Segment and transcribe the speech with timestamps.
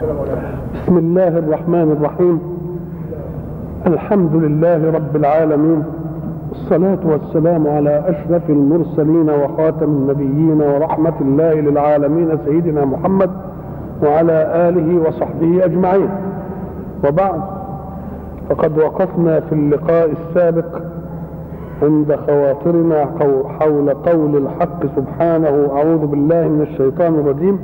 [0.00, 2.40] بسم الله الرحمن الرحيم.
[3.86, 5.82] الحمد لله رب العالمين.
[6.52, 13.30] الصلاة والسلام على أشرف المرسلين وخاتم النبيين ورحمة الله للعالمين سيدنا محمد
[14.02, 16.10] وعلى آله وصحبه أجمعين.
[17.08, 17.40] وبعد
[18.48, 20.78] فقد وقفنا في اللقاء السابق
[21.82, 23.06] عند خواطرنا
[23.60, 25.68] حول قول الحق سبحانه.
[25.72, 27.58] أعوذ بالله من الشيطان الرجيم.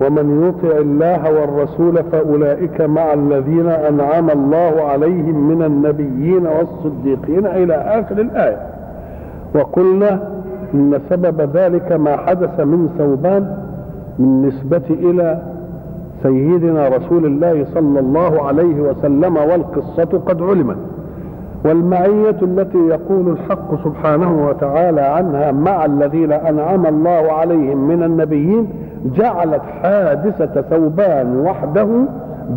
[0.00, 8.18] ومن يطع الله والرسول فأولئك مع الذين أنعم الله عليهم من النبيين والصديقين إلى آخر
[8.18, 8.56] الآية.
[9.54, 10.28] وقلنا
[10.74, 13.56] إن سبب ذلك ما حدث من ثوبان
[14.18, 15.38] بالنسبة إلى
[16.22, 20.76] سيدنا رسول الله صلى الله عليه وسلم والقصة قد علمت.
[21.64, 28.68] والمعية التي يقول الحق سبحانه وتعالى عنها مع الذين أنعم الله عليهم من النبيين
[29.04, 31.88] جعلت حادثة ثوبان وحده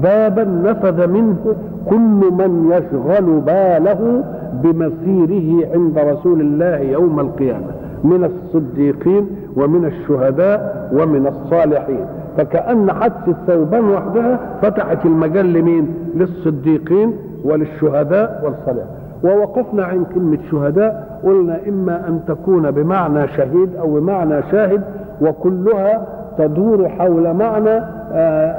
[0.03, 1.55] بابا نفذ منه
[1.89, 4.23] كل من يشغل باله
[4.63, 7.67] بمسيره عند رسول الله يوم القيامة
[8.03, 12.05] من الصديقين ومن الشهداء ومن الصالحين.
[12.37, 19.03] فكأن حدث الثوبان وحدها فتحت المجال لمين؟ للصديقين وللشهداء والصالحين.
[19.23, 24.81] ووقفنا عن كلمة شهداء قلنا إما أن تكون بمعنى شهيد أو بمعنى شاهد
[25.21, 27.77] وكلها تدور حول معنى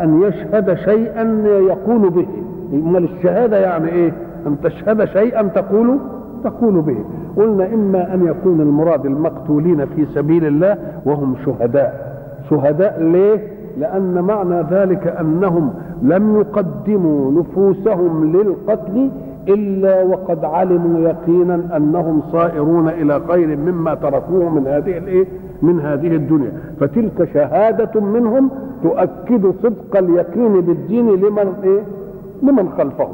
[0.03, 2.27] أن يشهد شيئا يقول به.
[2.72, 4.12] أمال الشهادة يعني إيه؟
[4.47, 5.98] أن تشهد شيئا تقول
[6.45, 6.97] تقول به.
[7.36, 12.14] قلنا إما أن يكون المراد المقتولين في سبيل الله وهم شهداء.
[12.50, 13.39] شهداء ليه؟
[13.78, 15.70] لأن معنى ذلك أنهم
[16.02, 19.11] لم يقدموا نفوسهم للقتل
[19.48, 25.27] إلا وقد علموا يقينا أنهم صائرون إلى خير مما تركوه من هذه الإيه؟
[25.62, 26.52] من هذه الدنيا.
[26.80, 28.50] فتلك شهادة منهم
[28.83, 31.80] تؤكد صدق اليقين بالدين لمن إيه؟
[32.42, 33.12] لمن خلفهم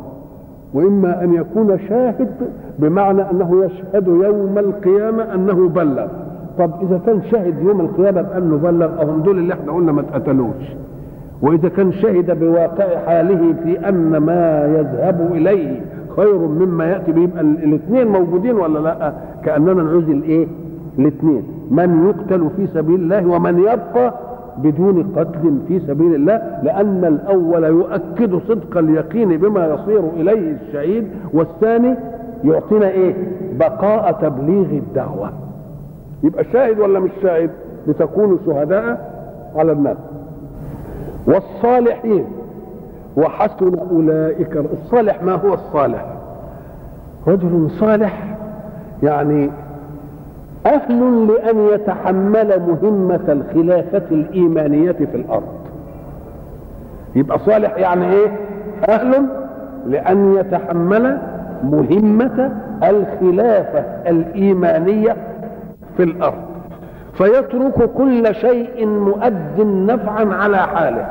[0.74, 2.28] وإما أن يكون شاهد
[2.78, 6.06] بمعنى أنه يشهد يوم القيامة أنه بلغ.
[6.58, 10.64] طب إذا كان شهد يوم القيامة بأنه بلغ أهم دول اللي إحنا قلنا ما اتقتلوش.
[11.42, 15.80] وإذا كان شهد بواقع حاله في أن ما يذهب إليه
[16.16, 17.22] خير مما يأتي به.
[17.22, 19.12] يبقى الاثنين موجودين ولا لأ؟
[19.44, 20.46] كأننا نعوز الإيه؟
[21.00, 24.14] الاثنين من يقتل في سبيل الله ومن يبقى
[24.58, 31.94] بدون قتل في سبيل الله لأن الأول يؤكد صدق اليقين بما يصير إليه الشهيد والثاني
[32.44, 33.14] يعطينا إيه؟
[33.58, 35.30] بقاء تبليغ الدعوة.
[36.22, 37.50] يبقى شاهد ولا مش شاهد؟
[37.86, 39.10] لتكونوا شهداء
[39.56, 39.96] على الناس.
[41.26, 42.24] والصالحين.
[43.16, 44.56] وحسن أولئك.
[44.72, 46.06] الصالح ما هو الصالح؟
[47.26, 48.36] رجل صالح
[49.02, 49.50] يعني
[50.66, 55.52] أهل لأن يتحمل مهمة الخلافة الإيمانية في الأرض.
[57.14, 58.28] يبقى صالح يعني إيه؟
[58.88, 59.26] أهل
[59.86, 61.18] لأن يتحمل
[61.64, 65.16] مهمة الخلافة الإيمانية
[65.96, 66.42] في الأرض.
[67.14, 71.08] فيترك كل شيء مؤد نفعا على حاله.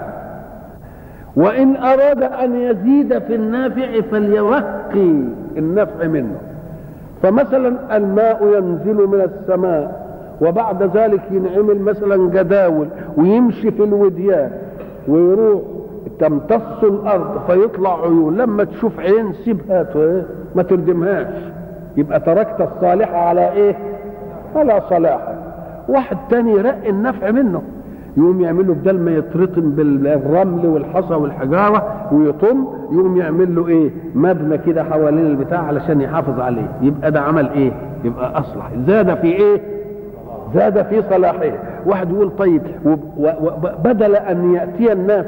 [1.35, 5.23] وإن أراد أن يزيد في النافع فليرقي
[5.57, 6.35] النفع منه.
[7.23, 10.09] فمثلا الماء ينزل من السماء
[10.41, 12.87] وبعد ذلك ينعمل مثلا جداول
[13.17, 14.51] ويمشي في الوديان
[15.07, 15.61] ويروح.
[16.19, 18.37] تمتص الأرض فيطلع عيون.
[18.37, 19.85] لما تشوف عين سيبها
[20.55, 21.27] ما تردمهاش.
[21.97, 23.75] يبقى تركت الصالح على إيه؟
[24.55, 25.35] على صلاحة.
[25.89, 27.61] واحد تاني يرقي النفع منه.
[28.19, 34.57] يقوم يعمل له بدل ما يترطم بالرمل والحصى والحجارة ويطم يقوم يعمل له إيه؟ مبنى
[34.57, 36.71] كده حوالين البتاع علشان يحافظ عليه.
[36.81, 37.71] يبقى ده عمل إيه؟
[38.03, 38.71] يبقى أصلح.
[38.87, 39.61] زاد في إيه؟
[40.55, 41.51] زاد في صلاحه.
[41.85, 42.61] واحد يقول طيب
[43.83, 45.25] بدل أن يأتي الناس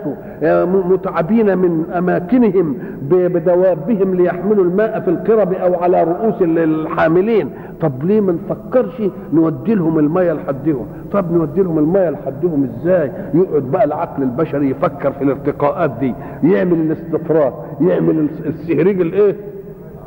[0.90, 2.76] متعبين من أماكنهم
[3.09, 7.50] بدوابهم ليحملوا الماء في القرب أو على رؤوس الحاملين.
[7.82, 9.02] طب ليه ما نفكرش
[9.34, 15.12] نودي لهم الميه لحدهم طب نودي لهم الميه لحدهم إزاي؟ يقعد بقى العقل البشري يفكر
[15.12, 16.14] في الارتقاءات دي
[16.44, 17.52] يعمل الاستفراغ
[17.82, 19.35] يعمل السهريج الإيه؟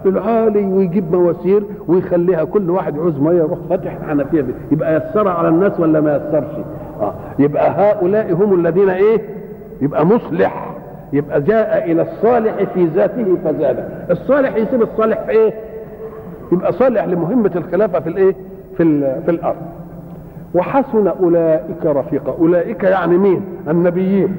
[0.06, 5.80] العالي ويجيب مواسير ويخليها كل واحد عاوز مية يروح فاتح الحنفية يبقى يسر على الناس
[5.80, 6.64] ولا ما يسرش
[7.00, 7.14] آه.
[7.38, 9.20] يبقى هؤلاء هم الذين إيه؟
[9.82, 10.70] يبقى مصلح.
[11.12, 13.88] يبقى جاء إلى الصالح في ذاته فزاد.
[14.10, 15.54] الصالح يسيب الصالح في إيه؟
[16.52, 18.34] يبقى صالح لمهمة الخلافة في الإيه؟
[18.76, 19.56] في في الأرض.
[20.54, 22.36] وحسن أولئك رفيقا.
[22.40, 24.36] أولئك يعني مين؟ النبيين.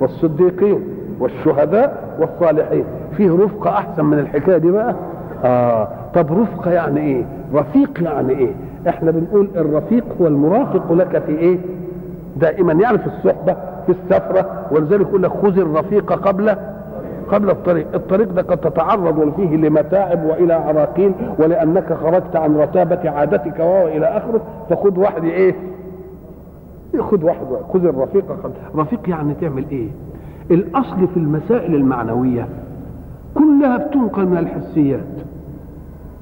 [0.00, 0.80] والصديقين.
[1.20, 2.84] والشهداء والصالحين.
[3.16, 4.94] فيه رفقة أحسن من الحكاية دي بقى؟
[5.44, 5.88] آه.
[6.14, 7.24] طب رفقة يعني إيه؟
[7.54, 8.50] رفيق يعني إيه؟
[8.88, 11.58] إحنا بنقول الرفيق هو المرافق لك في إيه؟
[12.36, 13.56] دائما يعني في الصحبة
[13.86, 16.54] في السفرة ولذلك يقول لك خذ الرفيق قبل
[17.32, 17.86] قبل الطريق.
[17.94, 24.40] الطريق ده قد تتعرض فيه لمتاعب وإلى عراقيل ولأنك خرجت عن رتابة عادتك والى آخره
[24.70, 25.54] فخذ واحد إيه؟
[27.00, 28.52] خذ واحد خذ الرفيق قبل.
[28.80, 29.88] رفيق يعني تعمل إيه؟
[30.50, 32.48] الأصل في المسائل المعنوية
[33.34, 35.04] كلها بتنقل من الحسيات.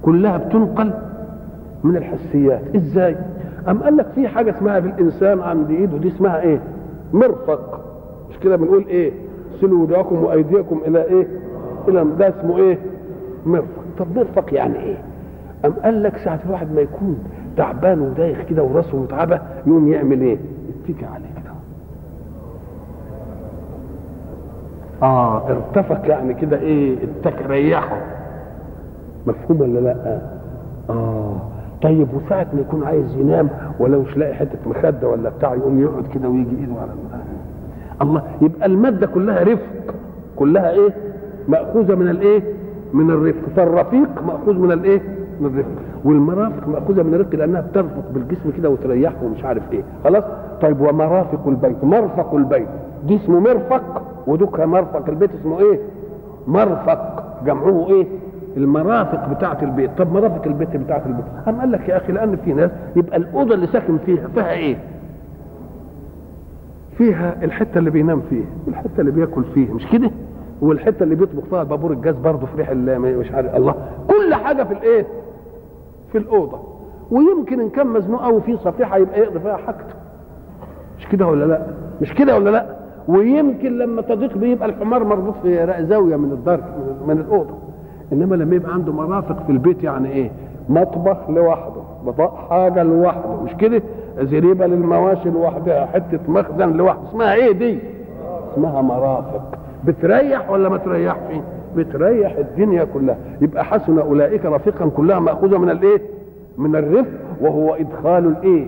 [0.02, 0.92] كلها بتنقل
[1.84, 2.76] من الحسيات.
[2.76, 3.16] إزاي؟
[3.68, 6.60] أم قال لك في حاجة اسمها في الإنسان عند إيده؟ دي اسمها إيه؟
[7.12, 7.80] مرفق.
[8.30, 9.12] مش كده بنقول إيه؟
[9.60, 11.26] سلوا وجوهكم وأيديكم إلى إيه؟
[11.88, 12.78] إلى ده اسمه إيه؟
[13.46, 13.84] مرفق.
[13.98, 14.96] طب مرفق يعني إيه؟
[15.64, 17.18] أم قال لك ساعة الواحد ما يكون
[17.56, 20.38] تعبان ودايخ كده وراسه متعبة يقوم يعمل إيه؟
[20.88, 21.52] يتكي عليه كده
[25.02, 27.96] آه ارتفق يعني كده إيه اتك ريحه.
[29.26, 30.18] مفهوم ولا لأ؟
[30.90, 31.36] آه.
[31.82, 33.48] طيب وساعة ما يكون عايز ينام
[33.80, 36.90] ولو مش لاقي حتة مخدة ولا بتاع يقوم يقعد كده ويجي إيده على
[38.02, 39.94] الله يبقى المادة كلها رفق.
[40.36, 40.90] كلها إيه؟
[41.48, 42.42] مأخوذة من الإيه؟
[42.94, 43.48] من الرفق.
[43.56, 45.00] فالرفيق مأخوذ من الإيه؟
[45.40, 45.68] من الرفق.
[46.04, 49.82] والمرافق مأخوذة من الرفق لأنها بترفق بالجسم كده وتريحه ومش عارف إيه.
[50.04, 50.24] خلاص؟
[50.62, 51.84] طيب ومرافق البيت.
[51.84, 52.68] مرفق البيت.
[53.06, 55.08] دي اسمه مرفق ودك مرفق.
[55.08, 55.78] البيت اسمه إيه؟
[56.46, 57.24] مرفق.
[57.44, 58.06] جمعه إيه؟
[58.56, 59.90] المرافق بتاعة البيت.
[59.98, 61.24] طب مرافق البيت بتاعة البيت.
[61.46, 64.76] قام قال لك يا أخي لأن في ناس يبقى الأوضة اللي ساكن فيها فيها إيه؟
[66.98, 70.10] فيها الحتة اللي بينام فيها والحته اللي بياكل فيها مش كده؟
[70.60, 73.74] والحتة اللي بيطبخ فيها بابور الجاز برضه في ريح مش عارف الله.
[74.08, 75.06] كل حاجة في الإيه؟
[76.12, 76.58] في الأوضة.
[77.10, 79.94] ويمكن إن كان مزنوق قوي في صفيحة يبقى يقضي فيها حاجته.
[80.98, 81.66] مش كده ولا لأ؟
[82.00, 82.77] مش كده ولا لأ؟
[83.08, 86.60] ويمكن لما تضيق بيبقى الحمار مربوط في زاوية من الدار
[87.06, 87.54] من الأوضة.
[88.12, 90.30] إنما لما يبقى عنده مرافق في البيت يعني إيه؟
[90.68, 91.82] مطبخ لوحده
[92.50, 93.42] حاجة لوحده.
[93.44, 93.82] مش كده؟
[94.20, 97.08] زريبة للمواشي لوحدها حتة مخزن لوحده.
[97.08, 97.78] اسمها إيه دي؟
[98.52, 99.58] اسمها مرافق.
[99.84, 101.36] بتريح ولا ما تريحش؟
[101.76, 103.16] بتريح الدنيا كلها.
[103.40, 106.00] يبقى حسن أولئك رفيقا كلها مأخوذة من الإيه؟
[106.58, 108.66] من الرفق وهو إدخال الإيه؟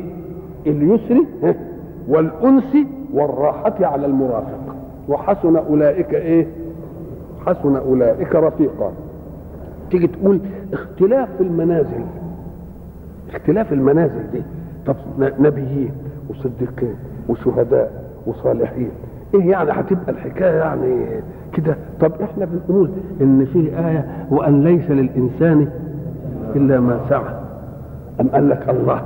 [0.67, 1.25] اليسر
[2.09, 2.77] والأنس
[3.15, 4.77] والراحة على المرافق.
[5.09, 6.47] وحسن أولئك إيه؟
[7.47, 8.93] حسن أولئك رفيقا.
[9.91, 10.41] تيجي تقول
[10.73, 12.05] اختلاف المنازل.
[13.35, 14.43] اختلاف المنازل دي.
[14.87, 15.91] طب نبيين
[16.31, 16.95] وصديقين
[17.29, 18.91] وشهداء وصالحين.
[19.35, 21.07] إيه يعني هتبقى الحكاية يعني
[21.53, 22.91] كده؟ طب إحنا بنقول
[23.21, 25.69] إن في آية وأن ليس للإنسان
[26.57, 27.35] إلا ما سعى.
[28.21, 29.03] أم قال لك الله؟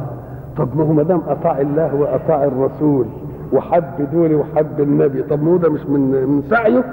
[0.56, 3.06] طب ما هو ما دام أطاع الله وأطاع الرسول.
[3.52, 5.22] وحب دولي وحب النبي.
[5.22, 6.84] طب ما هو ده مش من من سعيه؟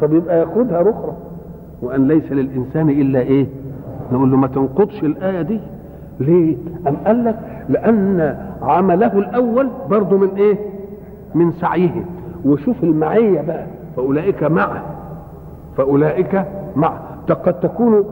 [0.00, 1.16] طب يبقى ياخدها رخرة
[1.82, 3.46] وأن ليس للإنسان إلا إيه؟
[4.12, 5.60] نقول له ما تنقضش الآية دي.
[6.20, 6.56] ليه؟
[6.88, 7.36] أم قال لك
[7.68, 10.58] لأن عمله الأول برضه من إيه؟
[11.34, 12.04] من سعيه.
[12.44, 13.66] وشوف المعية بقى.
[13.96, 14.82] فأولئك معه
[15.76, 16.44] فأولئك
[16.76, 18.04] معه قد تكون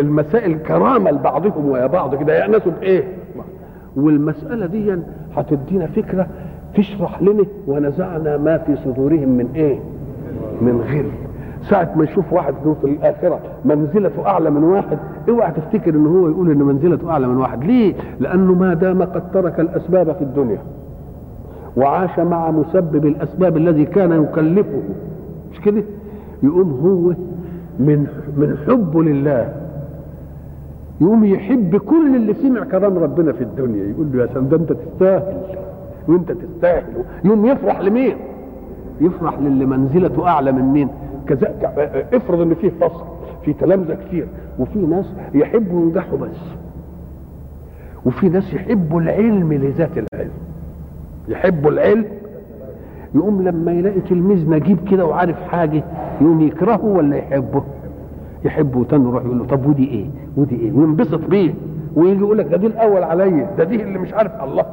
[0.00, 2.34] المسائل كرامة لبعضهم ويا بعض كده.
[2.38, 3.04] يأنسوا بإيه؟
[3.96, 4.96] والمسألة دي
[5.36, 6.26] هتدينا فكرة
[6.74, 9.78] تشرح لنا ونزعنا ما في صدورهم من إيه؟
[10.60, 11.04] من غل.
[11.62, 14.98] ساعة ما يشوف واحد في الآخرة منزلته أعلى من واحد
[15.28, 17.64] اوعى تفتكر إن هو يقول إن منزلته أعلى من واحد.
[17.64, 20.58] ليه؟ لأنه ما دام قد ترك الأسباب في الدنيا
[21.76, 24.82] وعاش مع مسبب الأسباب الذي كان يكلفه.
[25.52, 25.82] مش كده؟
[26.42, 27.14] يقوم هو
[27.86, 28.06] من
[28.36, 29.52] من حبه لله.
[31.00, 33.84] يقوم يحب كل اللي سمع كلام ربنا في الدنيا.
[33.84, 35.36] يقول له يا سلام ده أنت تستاهل.
[36.08, 36.84] وانت تستاهل.
[37.24, 38.16] يقوم يفرح لمين؟
[39.00, 40.88] يفرح للي منزلته أعلى من مين؟
[41.28, 41.54] كذا
[42.12, 43.04] افرض إن فيه فصل
[43.44, 44.26] في تلامذة كتير
[44.58, 46.36] وفي ناس يحبوا ينجحوا بس.
[48.06, 50.30] وفي ناس يحبوا العلم لذات العلم.
[51.28, 52.04] يحبوا العلم.
[53.14, 55.82] يقوم لما يلاقي تلميذ نجيب كده وعارف حاجة
[56.20, 57.62] يقوم يكرهه ولا يحبه؟
[58.44, 58.84] يحبه.
[58.84, 61.54] تاني يروح يقول له طب ودي إيه؟ ودي إيه؟ وينبسط بيه.
[61.96, 64.66] ويجي يقول لك ده دي الأول عليا ده دي اللي مش عارف الله.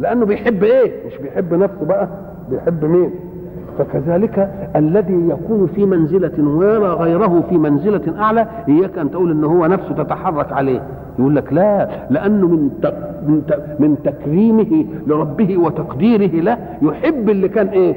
[0.00, 2.08] لأنه بيحب إيه مش بيحب نفسه بقى
[2.50, 3.10] بيحب مين
[3.78, 9.66] فكذلك الذي يكون في منزلة ويرى غيره في منزلة أعلى إياك أن تقول إن هو
[9.66, 10.82] نفسه تتحرك عليه
[11.18, 12.70] يقول لك لا لأنه من
[13.26, 13.42] من
[13.78, 17.94] من تكريمه لربه وتقديره له يحب اللي كان إيه؟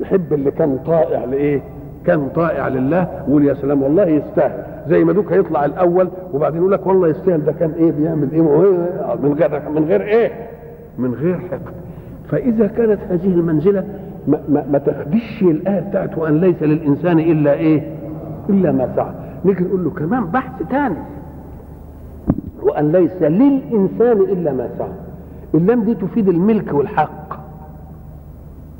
[0.00, 1.60] يحب اللي كان طائع لإيه؟
[2.06, 6.72] كان طائع لله ويقول يا سلام والله يستاهل زي ما دوك هيطلع الأول وبعدين يقول
[6.72, 8.42] لك والله يستاهل ده كان إيه بيعمل إيه
[9.22, 10.30] من غير من غير إيه؟
[10.98, 11.74] من غير حقد
[12.28, 13.84] فإذا كانت هذه المنزلة
[14.28, 17.82] ما, ما, ما تخدش الآية بتاعت وأن ليس للإنسان إلا إيه؟
[18.48, 19.12] إلا ما سعى.
[19.44, 20.96] نيجي نقول له كمان بحث تاني.
[22.62, 24.88] وأن ليس للإنسان إلا ما سعى.
[25.54, 27.38] اللام دي تفيد الملك والحق.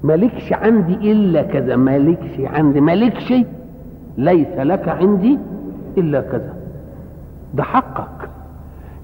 [0.04, 3.35] مالكش عندي إلا كذا مالكش عندي مالكش
[4.19, 5.38] ليس لك عندي
[5.99, 6.54] إلا كذا
[7.54, 8.01] ده حقك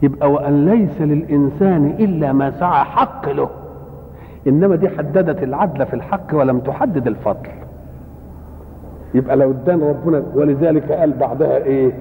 [0.02, 3.48] يبقى وأن ليس للإنسان إلا ما سعى حق له.
[4.46, 7.48] إنما دي حددت العدل في الحق ولم تحدد الفضل.
[9.14, 11.92] يبقى لو ادان ربنا ولذلك قال بعدها إيه؟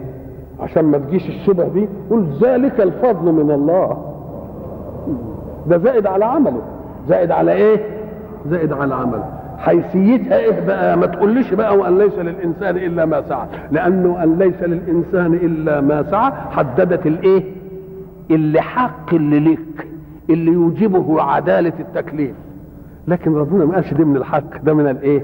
[0.59, 3.97] عشان ما تجيش الشبه دي قل ذلك الفضل من الله.
[5.67, 6.61] ده زائد على عمله.
[7.07, 7.79] زائد على إيه؟
[8.49, 9.23] زائد على عمله.
[9.57, 13.47] حيثيتها إيه بقى؟ ما تقوليش بقى وأن ليس للإنسان إلا ما سعى.
[13.71, 17.43] لأنه ان ليس للإنسان إلا ما سعى حددت الإيه؟
[18.31, 19.87] اللي حق اللي لك
[20.29, 22.35] اللي يوجبه عدالة التكليف.
[23.07, 25.21] لكن ربنا ما قالش دي من الحق ده من الايه؟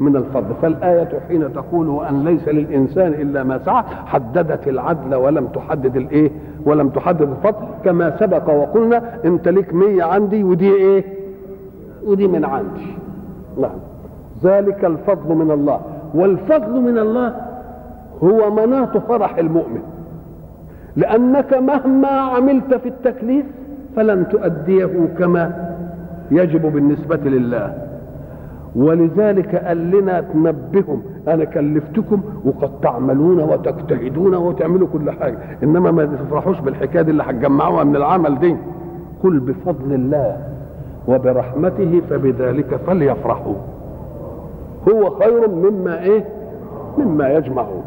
[0.00, 0.54] من الفضل.
[0.62, 6.30] فالآية حين تقول وأن ليس للإنسان إلا ما سعى حددت العدل ولم تحدد الإيه؟
[6.64, 11.04] ولم تحدد الفضل كما سبق وقلنا أنت ليك مية عندي ودي إيه؟
[12.06, 12.86] ودي من عندي.
[13.60, 13.78] نعم.
[14.44, 15.80] ذلك الفضل من الله.
[16.14, 17.34] والفضل من الله
[18.24, 19.82] هو مناط فرح المؤمن.
[20.98, 23.46] لأنك مهما عملت في التكليف
[23.96, 25.74] فلن تؤديه كما
[26.30, 27.74] يجب بالنسبة لله.
[28.76, 35.38] ولذلك قال لنا تنبههم أنا كلفتكم وقد تعملون وتجتهدون وتعملوا كل حاجة.
[35.62, 38.56] إنما ما تفرحوش بالحكاية دي اللي هتجمعوها من العمل دي.
[39.22, 40.36] قل بفضل الله
[41.08, 43.54] وبرحمته فبذلك فليفرحوا.
[44.92, 46.24] هو خير مما إيه؟
[46.98, 47.82] مما يجمعون.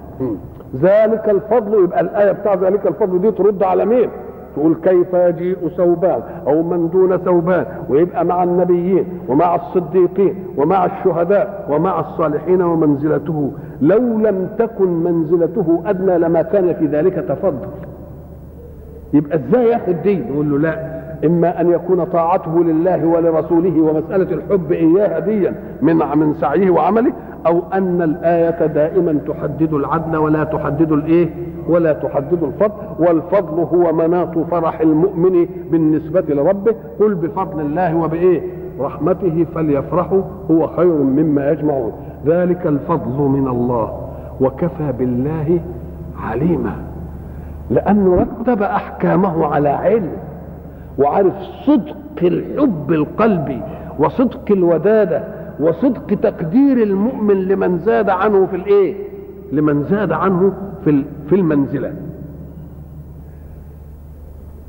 [0.75, 4.09] ذلك الفضل يبقى الآية بتاع ذلك الفضل دي ترد على مين؟
[4.55, 11.65] تقول كيف يجيء ثوبان أو من دون ثوبان ويبقى مع النبيين ومع الصديقين ومع الشهداء
[11.69, 13.51] ومع الصالحين ومنزلته.
[13.81, 17.67] لو لم تكن منزلته أدنى لما كان في ذلك تفضل.
[19.13, 20.90] يبقى إزاي ياخد دي نقول له لا.
[21.25, 27.13] إما أن يكون طاعته لله ولرسوله ومسألة الحب إياها ديا من من سعيه وعمله
[27.47, 31.29] أو أن الآية دائما تحدد العدل ولا تحدد الايه
[31.67, 36.75] ولا تحدد الفضل والفضل هو مناط فرح المؤمن بالنسبة لربه.
[36.99, 38.41] قل بفضل الله وبإيه؟
[38.79, 41.91] رحمته فليفرحوا هو خير مما يجمعون.
[42.25, 43.99] ذلك الفضل من الله
[44.41, 45.59] وكفى بالله
[46.23, 46.75] عليما.
[47.69, 50.11] لأنه رتب أحكامه على علم.
[50.97, 51.33] وعارف
[51.65, 53.61] صدق الحب القلبي
[53.99, 55.23] وصدق الودادة
[55.59, 58.95] وصدق تقدير المؤمن لمن زاد عنه في الإيه؟
[59.51, 60.53] لمن زاد عنه
[60.85, 61.93] في في المنزلة.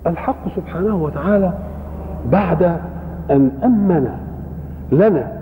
[0.07, 1.52] الحق سبحانه وتعالى
[2.33, 2.62] بعد
[3.31, 4.09] أن أمن
[4.93, 5.33] لنا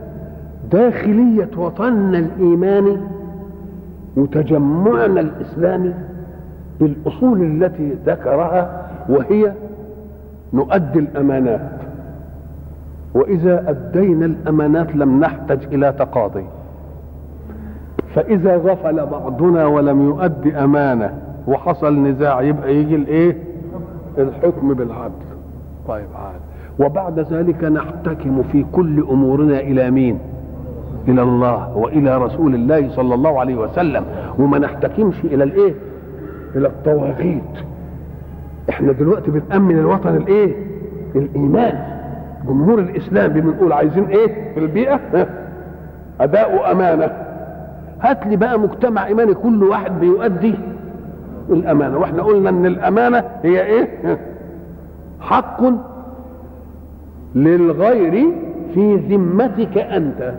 [0.73, 2.97] داخلية وطننا الإيماني
[4.17, 5.95] وتجمعنا الإسلامي
[6.81, 9.53] بالأصول التي ذكرها وهي
[10.53, 11.71] نؤدي الأمانات.
[13.15, 16.45] وإذا أدينا الأمانات لم نحتج إلى تقاضي.
[18.15, 21.15] فإذا غفل بعضنا ولم يؤدي أمانة
[21.49, 23.37] وحصل نزاع يبقى يجي الإيه؟
[24.19, 25.13] الحكم بالعدل.
[25.89, 26.41] طيب عاد.
[26.79, 30.19] وبعد ذلك نحتكم في كل أمورنا إلى مين؟
[31.09, 34.05] إلى الله وإلى رسول الله صلى الله عليه وسلم.
[34.39, 35.75] وما نحتكمش إلى الإيه؟
[36.57, 37.43] إلى الطواغيت
[38.71, 40.55] إحنا دلوقتي بنأمن الوطن الإيه؟
[41.15, 41.79] الإيمان.
[42.49, 45.01] جمهور الإسلام بنقول عايزين إيه؟ في البيئة.
[46.21, 47.11] أداء امانه
[48.01, 50.55] هات لي بقى مجتمع إيماني كل واحد بيؤدي
[51.51, 51.99] الأمانة.
[51.99, 54.19] وإحنا قلنا إن الأمانة هي إيه؟
[55.21, 55.63] حق
[57.35, 58.27] للغير
[58.75, 60.33] في ذمتك أنت.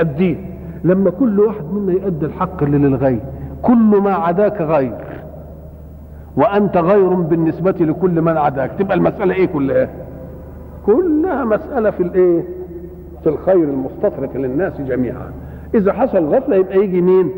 [0.00, 0.46] الدين
[0.84, 3.20] لما كل واحد منا يؤدي الحق اللي للغير
[3.62, 5.09] كل ما عداك غير.
[6.36, 8.70] وأنت غير بالنسبة لكل من عداك.
[8.78, 9.88] تبقى المسألة إيه كلها؟
[10.86, 12.42] كلها مسألة في الإيه؟
[13.22, 15.32] في الخير المستطرق للناس جميعا.
[15.74, 17.30] إذا حصل غفلة يبقى يجي مين؟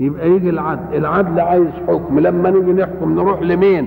[0.00, 0.96] يبقى يجي العدل.
[0.96, 2.18] العدل عايز حكم.
[2.20, 3.86] لما نيجي نحكم نروح لمين؟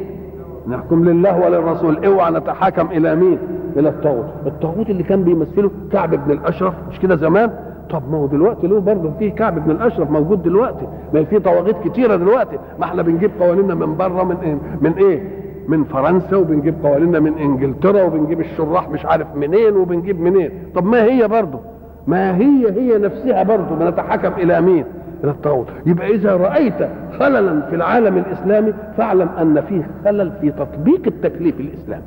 [0.67, 2.05] نحكم لله وللرسول.
[2.05, 3.37] اوعى نتحاكم إلى مين؟
[3.75, 4.25] إلى الطاغوت.
[4.45, 6.73] الطاغوت اللي كان بيمثله كعب بن الأشرف.
[6.91, 7.49] مش كده زمان؟
[7.89, 10.87] طب ما هو دلوقتي له برضه فيه كعب بن الأشرف موجود دلوقتي.
[11.13, 12.57] ما في طواغيت كتيرة دلوقتي.
[12.79, 15.23] ما إحنا بنجيب قوانيننا من بره من إيه؟ من إيه؟
[15.67, 20.49] من فرنسا وبنجيب قوانيننا من إنجلترا وبنجيب الشراح مش عارف منين وبنجيب منين.
[20.75, 21.59] طب ما هي برضه؟
[22.07, 24.85] ما هي هي نفسها برضه بنتحكم إلى مين؟
[25.23, 25.67] إلى الطاغوت.
[25.85, 26.89] يبقى إذا رأيت
[27.19, 32.03] خللا في العالم الإسلامي فاعلم أن فيه خلل في تطبيق التكليف الإسلامي.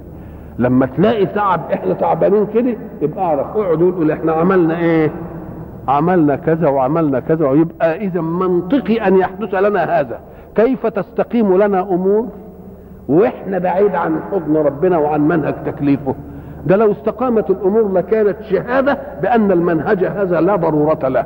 [0.58, 3.56] لما تلاقي تعب إحنا تعبانين كده يبقى أعرف.
[3.56, 5.10] اقعدوا قول إحنا عملنا إيه؟
[5.88, 10.18] عملنا كذا وعملنا كذا ويبقى إذا منطقي أن يحدث لنا هذا.
[10.54, 12.26] كيف تستقيم لنا أمور؟
[13.08, 16.14] وإحنا بعيد عن حضن ربنا وعن منهج تكليفه.
[16.66, 21.25] ده لو استقامت الأمور لكانت شهادة بأن المنهج هذا لا ضرورة له.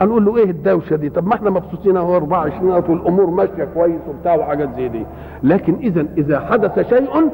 [0.00, 4.00] هنقول له إيه الدوشة دي؟ طب ما إحنا مبسوطين أهو 24 ساعه والأمور ماشية كويس
[4.08, 5.06] وبتاع وحاجات زي دي.
[5.42, 7.30] لكن إذا إذا حدث شيء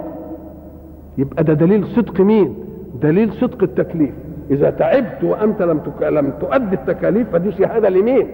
[1.18, 2.54] يبقى ده دليل صدق مين؟
[3.02, 4.14] دليل صدق التكليف.
[4.50, 5.80] إذا تعبت وأنت لم.
[6.00, 8.26] لم تؤدي التكاليف فدي شهادة لمين؟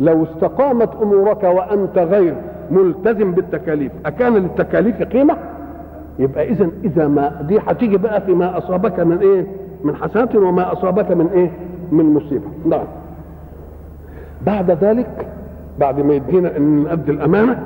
[0.00, 2.34] لو استقامت أمورك وأنت غير
[2.70, 5.36] ملتزم بالتكاليف أكان للتكاليف قيمة؟
[6.18, 9.46] يبقى اذا إذا ما دي هتيجي بقى فيما أصابك من إيه؟
[9.84, 11.50] من حسنات وما أصابك من إيه؟
[11.92, 12.46] من مصيبة.
[12.66, 12.84] نعم.
[14.46, 15.26] بعد ذلك
[15.78, 17.58] بعد ما يدينا إن نؤدي الأمانة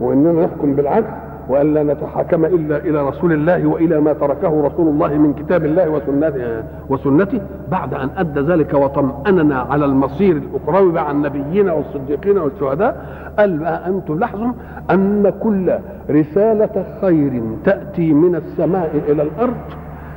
[0.00, 1.06] وإننا نحكم بالعدل
[1.48, 6.62] والا نتحاكم إلا إلى رسول الله وإلى ما تركه رسول الله من كتاب الله وسنته
[6.88, 7.40] وسنته
[7.70, 13.06] بعد أن أدى ذلك وطمأننا على المصير الاخروي مع النبيين والصديقين والشهداء
[13.38, 14.52] قال بقى أنتم لاحظوا
[14.90, 15.72] أن كل
[16.10, 19.54] رسالة خير تأتي من السماء إلى الأرض؟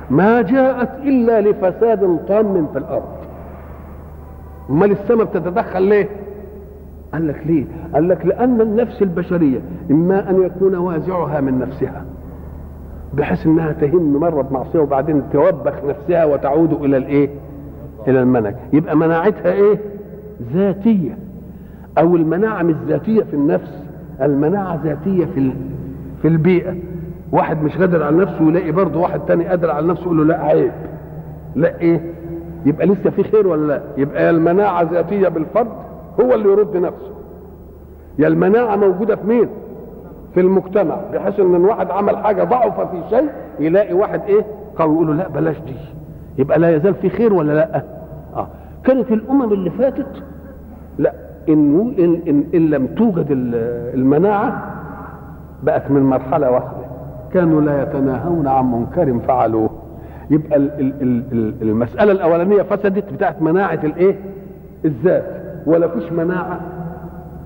[0.09, 3.03] ما جاءت إلا لفساد طام في الأرض.
[4.69, 6.09] امال السماء بتتدخل ليه؟
[7.13, 9.59] قال لك ليه؟ قال لك لأن النفس البشرية
[9.91, 12.05] إما أن يكون وازعها من نفسها
[13.13, 17.29] بحيث إنها تهم مرة بمعصية وبعدين توبخ نفسها وتعود إلى الإيه؟
[18.07, 19.79] إلى المنهج يبقى مناعتها إيه؟
[20.53, 21.17] ذاتية.
[21.97, 23.83] أو المناعة مش ذاتية في النفس
[24.21, 25.51] المناعة ذاتية في
[26.21, 26.75] في البيئة.
[27.31, 30.41] واحد مش قادر على نفسه يلاقي برضه واحد تاني قادر على نفسه يقول له لا
[30.43, 30.71] عيب.
[31.55, 32.01] لا إيه؟
[32.65, 35.67] يبقى لسه في خير ولا لا؟ يبقى المناعة ذاتية بالفرد؟
[36.19, 37.11] هو اللي يرد نفسه.
[38.19, 39.47] يا المناعة موجودة في مين؟
[40.33, 45.07] في المجتمع بحيث إن واحد عمل حاجة ضعف في شيء يلاقي واحد إيه؟ قوي يقول
[45.07, 45.75] له لا بلاش دي.
[46.37, 47.81] يبقى لا يزال في خير ولا لا؟
[48.35, 48.47] آه.
[48.83, 50.23] كانت الأمم اللي فاتت
[50.97, 51.13] لا
[51.49, 53.27] إن, إن, إن, إن لم توجد
[53.93, 54.63] المناعة
[55.63, 56.81] بقت من مرحلة واحدة.
[57.33, 59.69] كانوا لا يتناهون عن منكر فعلوه.
[60.29, 64.15] يبقى ال ال ال المسألة الأولانية فسدت بتاعت مناعة الإيه؟
[64.85, 65.40] الذات.
[65.65, 66.59] ولا فيش مناعة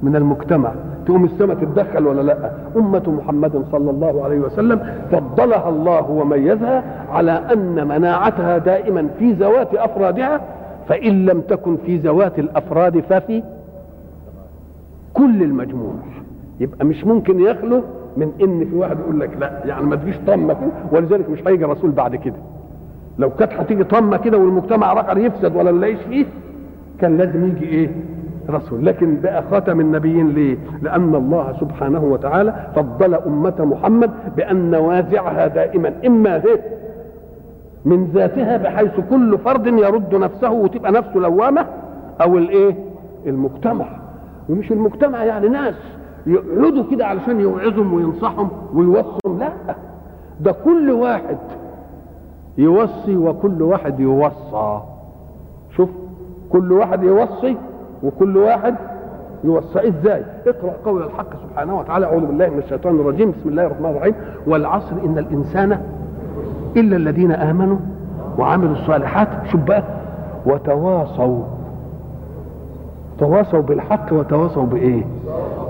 [0.04, 0.71] من المجتمع.
[1.06, 4.80] تقوم السماء تتدخل ولا لأ؟ أمة محمد صلى الله عليه وسلم
[5.12, 10.41] فضلها الله وميزها على أن مناعتها دائما في ذوات أفرادها
[10.88, 13.43] فإن لم تكن في ذوات الأفراد ففي
[15.13, 15.93] كل المجموع.
[16.60, 17.82] يبقى مش ممكن يخلو
[18.17, 21.65] من إن في واحد يقول لك لأ يعني ما تجيش طمة كده ولذلك مش هيجي
[21.65, 22.36] رسول بعد كده.
[23.19, 26.25] لو كانت هتيجي طمة كده والمجتمع رقر يفسد ولا نلاقيش فيه
[27.01, 27.89] كان لازم يجي إيه؟
[28.49, 28.86] رسول.
[28.86, 35.93] لكن بقى خاتم النبيين ليه؟ لأن الله سبحانه وتعالى فضل أمة محمد بأن وازعها دائما.
[36.05, 36.60] إما هي
[37.86, 41.65] من ذاتها بحيث كل فرد يرد نفسه وتبقى نفسه لوامة
[42.21, 42.75] أو الإيه؟
[43.25, 43.86] المجتمع.
[44.49, 45.75] ومش المجتمع يعني ناس
[46.27, 49.39] يقعدوا كده علشان يوعظهم وينصحهم ويوصهم.
[49.39, 49.49] لا
[50.41, 51.38] ده كل واحد
[52.58, 54.81] يوصي وكل واحد يوصى.
[56.51, 57.58] كل واحد يوصي
[58.03, 58.75] وكل واحد
[59.43, 62.05] يوصى إزاي؟ اقرأ قول الحق سبحانه وتعالى.
[62.05, 63.31] أعوذ بالله من الشيطان الرجيم.
[63.31, 64.13] بسم الله الرحمن الرحيم.
[64.47, 65.79] والعصر إن الإنسان
[66.77, 67.77] إلا الذين آمنوا
[68.39, 69.84] وعملوا الصالحات شوف بقى
[70.45, 71.43] وتواصوا.
[73.19, 75.03] تواصوا بالحق وتواصوا بإيه؟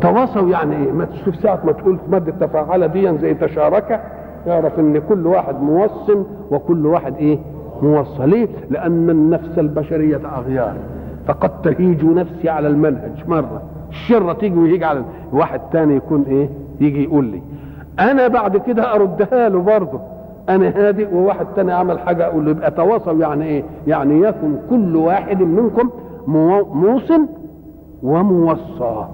[0.02, 4.02] تواصوا يعني إيه؟ ما تشوف ساعة ما تقول في مادة تفاعل دي زي تشارك
[4.48, 7.40] يعرف إن كل واحد موصل وكل واحد إيه؟
[7.84, 10.74] موصل ليه لأن النفس البشرية أغيار.
[11.28, 13.62] فقد تهيج نفسي على المنهج مرة.
[13.90, 15.02] الشرة تيجي ويجي على
[15.34, 16.50] واحد تاني يكون إيه؟
[16.82, 17.42] يجي يقول لي.
[18.00, 20.00] أنا بعد كده أردها له برضه.
[20.50, 24.96] أنا هادئ وواحد تاني عمل حاجة أقول له يبقى تواصل يعني إيه؟ يعني يكن كل
[24.96, 25.90] واحد منكم
[26.74, 27.28] موصن
[28.04, 29.06] وموصى.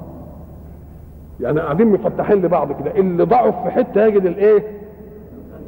[1.39, 2.91] يعني قاعدين مفتحين لبعض كده.
[2.95, 4.63] اللي ضعف في حتة يجد الإيه؟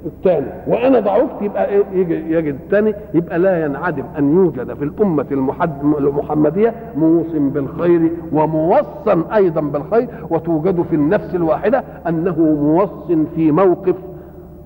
[0.05, 0.47] الثاني.
[0.67, 1.85] وأنا ضعفت يبقى إيه
[2.37, 9.61] يجد الثاني يبقى لا ينعدم أن يوجد في الأمة المحد المحمدية موصن بالخير وموصن أيضا
[9.61, 13.95] بالخير وتوجد في النفس الواحدة أنه موصن في موقف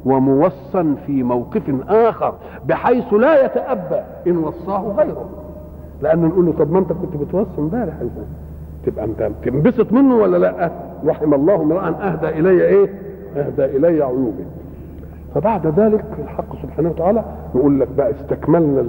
[0.06, 2.34] وموصن في موقف آخر
[2.68, 5.26] بحيث لا يتأبى إن وصاه غيره.
[6.02, 7.94] لأن نقول له طب ما أنت كنت بتوصي امبارح
[8.86, 10.72] تبقى أنت تنبسط منه ولا لأ؟
[11.06, 12.90] رحم الله امرا أهدى إلي إيه؟
[13.38, 14.44] أهدى إلي عيوبي.
[15.36, 17.24] فبعد ذلك الحق سبحانه وتعالى
[17.56, 18.86] يقول لك بقى استكملنا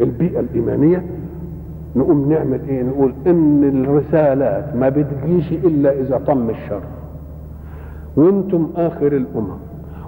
[0.00, 1.04] البيئة الإيمانية.
[1.96, 6.80] نقوم نعمل إيه؟ نقول إن الرسالات ما بتجيش إلا إذا طم الشر.
[8.16, 9.48] وأنتم آخر الأمم.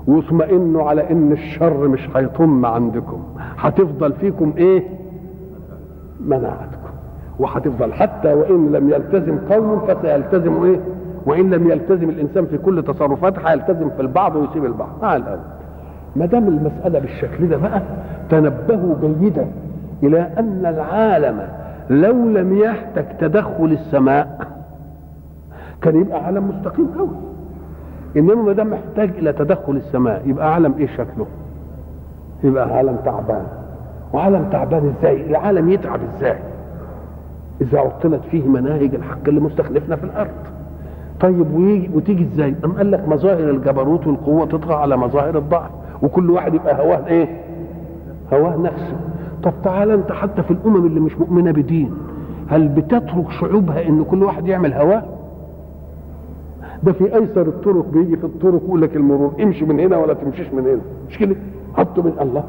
[0.06, 3.18] واطمئنوا على إن الشر مش هيطم عندكم.
[3.58, 4.82] هتفضل فيكم إيه؟
[6.26, 6.76] مناعتكم.
[7.38, 10.80] وهتفضل حتى وإن لم يلتزم قوم فسيلتزم إيه؟
[11.26, 14.88] وإن لم يلتزم الإنسان في كل تصرفاته هيلتزم في البعض ويسيب البعض.
[15.00, 15.38] تعال الآن.
[16.16, 17.82] ما دام المسألة بالشكل ده بقى
[18.28, 19.46] تنبهوا جيدا
[20.02, 21.48] إلى أن العالم
[21.90, 24.48] لو لم يحتج تدخل السماء
[25.82, 27.08] كان يبقى عالم مستقيم قوي
[28.16, 31.26] إنما ما دام محتاج إلى تدخل السماء يبقى عالم إيه شكله؟
[32.44, 33.46] يبقى عالم تعبان.
[34.12, 36.36] وعالم تعبان إزاي؟ العالم يتعب إزاي؟
[37.60, 40.30] إذا عطلت فيه مناهج الحق اللي مستخلفنا في الأرض.
[41.20, 45.70] طيب ويجي وتيجي إزاي؟ ام قال لك مظاهر الجبروت والقوة تطغى على مظاهر الضعف
[46.02, 47.28] وكل واحد يبقى هواه إيه؟
[48.32, 48.96] هواه نفسه.
[49.42, 51.90] طب تعالى أنت حتى في الأمم اللي مش مؤمنة بدين
[52.48, 55.02] هل بتترك شعوبها إن كل واحد يعمل هواه؟
[56.82, 60.48] ده في أيسر الطرق بيجي في الطرق يقول لك المرور امشي من هنا ولا تمشيش
[60.52, 60.80] من هنا.
[61.10, 61.36] مش كده؟
[61.74, 62.44] حطوا من الله.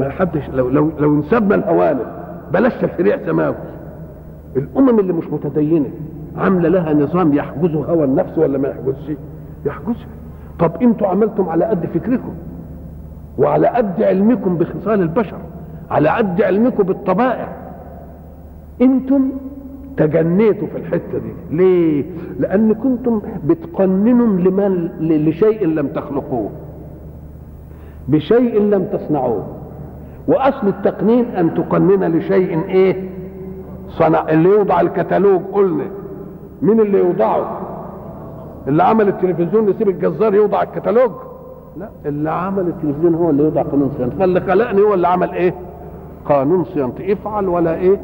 [0.00, 2.06] ما حدش لو لو لو انسبنا الاوامر
[2.52, 3.54] بلاش تشريع سماوي
[4.56, 5.90] الأمم اللي مش متدينة
[6.38, 9.16] عاملة لها نظام يحجزه هوى النفس ولا ما يحجزش؟
[9.66, 10.06] يحجزها.
[10.58, 12.34] طب أنتوا عملتم على قد فكركم
[13.38, 15.38] وعلى قد علمكم بخصال البشر
[15.90, 17.48] على قد علمكم بالطبائع.
[18.82, 19.30] أنتم
[19.96, 21.56] تجنيتوا في الحتة دي.
[21.56, 22.04] ليه؟
[22.40, 26.50] لأن كنتم بتقننوا لمن لشيء لم تخلقوه.
[28.08, 29.46] بشيء لم تصنعوه.
[30.28, 33.08] وأصل التقنين أن تقنن لشيء إيه؟
[33.88, 35.40] صنع اللي يوضع الكتالوج.
[35.52, 35.84] قلنا
[36.62, 37.60] مين اللي يوضعه؟
[38.68, 41.10] اللي عمل التلفزيون يسيب الجزار يوضع الكتالوج؟
[41.76, 45.54] لا اللي عمل التلفزيون هو اللي يوضع قانون صيانته فاللي خلقني هو اللي عمل إيه؟
[46.24, 48.00] قانون صيانتي افعل ولا إيه؟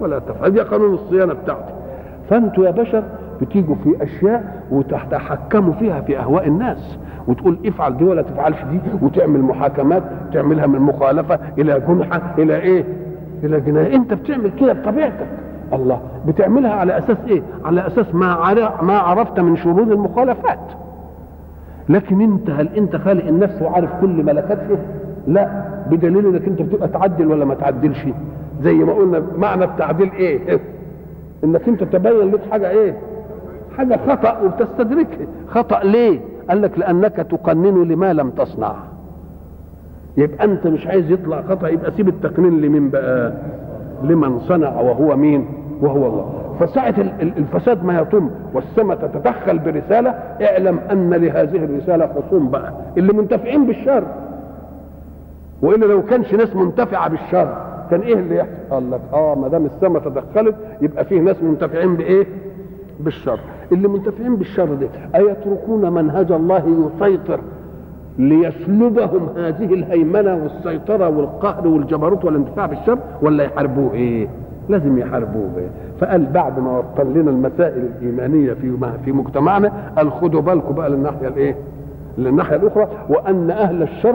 [0.00, 0.50] ولا تفعل.
[0.50, 1.72] دي قانون الصيانة بتاعتي.
[2.30, 3.02] فأنتوا يا بشر
[3.40, 6.98] بتيجوا في أشياء وتتحكموا فيها في أهواء الناس.
[7.28, 10.02] وتقول افعل دي ولا تفعلش دي وتعمل محاكمات
[10.32, 12.84] تعملها من مخالفة إلى جنحة إلى إيه؟
[13.44, 13.96] إلى جناية.
[13.96, 15.26] أنت بتعمل كده بطبيعتك.
[15.74, 16.00] الله.
[16.26, 20.58] بتعملها على أساس إيه؟ على أساس ما ما عرفت من شرور المخالفات.
[21.88, 24.78] لكن انت هل أنت خالق النفس وعارف كل ملكاتها
[25.26, 25.64] لا.
[25.90, 28.06] بدليل إنك أنت بتبقى تعدل ولا ما تعدلش.
[28.62, 30.60] زي ما قلنا معنى التعديل إيه؟
[31.44, 32.96] إنك أنت تبين لك حاجة إيه؟
[33.76, 38.74] حاجة خطأ وبتستدركها خطأ ليه؟ قال لك لأنك تقنن لما لم تصنع.
[40.16, 43.32] يبقى أنت مش عايز يطلع خطأ يبقى سيب التقنين لمين بقى؟
[44.02, 45.46] لمن صنع وهو مين؟
[45.82, 50.10] وهو الله فساعة الفساد ما يتم والسماء تتدخل برسالة
[50.42, 54.04] اعلم أن لهذه الرسالة خصوم بقى اللي منتفعين بالشر
[55.62, 57.56] وإلا لو كانش ناس منتفعة بالشر
[57.90, 61.96] كان إيه اللي يحصل؟ قال لك آه ما دام السماء تدخلت يبقى فيه ناس منتفعين
[61.96, 62.26] بإيه؟
[63.00, 63.38] بالشر
[63.72, 67.40] اللي منتفعين بالشر ده أيتركون منهج الله يسيطر
[68.18, 74.28] ليسلبهم هذه الهيمنة والسيطرة والقهر والجبروت والاندفاع بالشر ولا يحاربوه إيه؟
[74.68, 75.68] لازم يحاربوه إيه؟
[76.00, 81.28] فقال بعد ما وصل لنا المسائل الإيمانية في في مجتمعنا قال خدوا بالكم بقى للناحية
[81.28, 81.56] الإيه؟
[82.18, 84.14] للناحية الأخرى وأن أهل الشر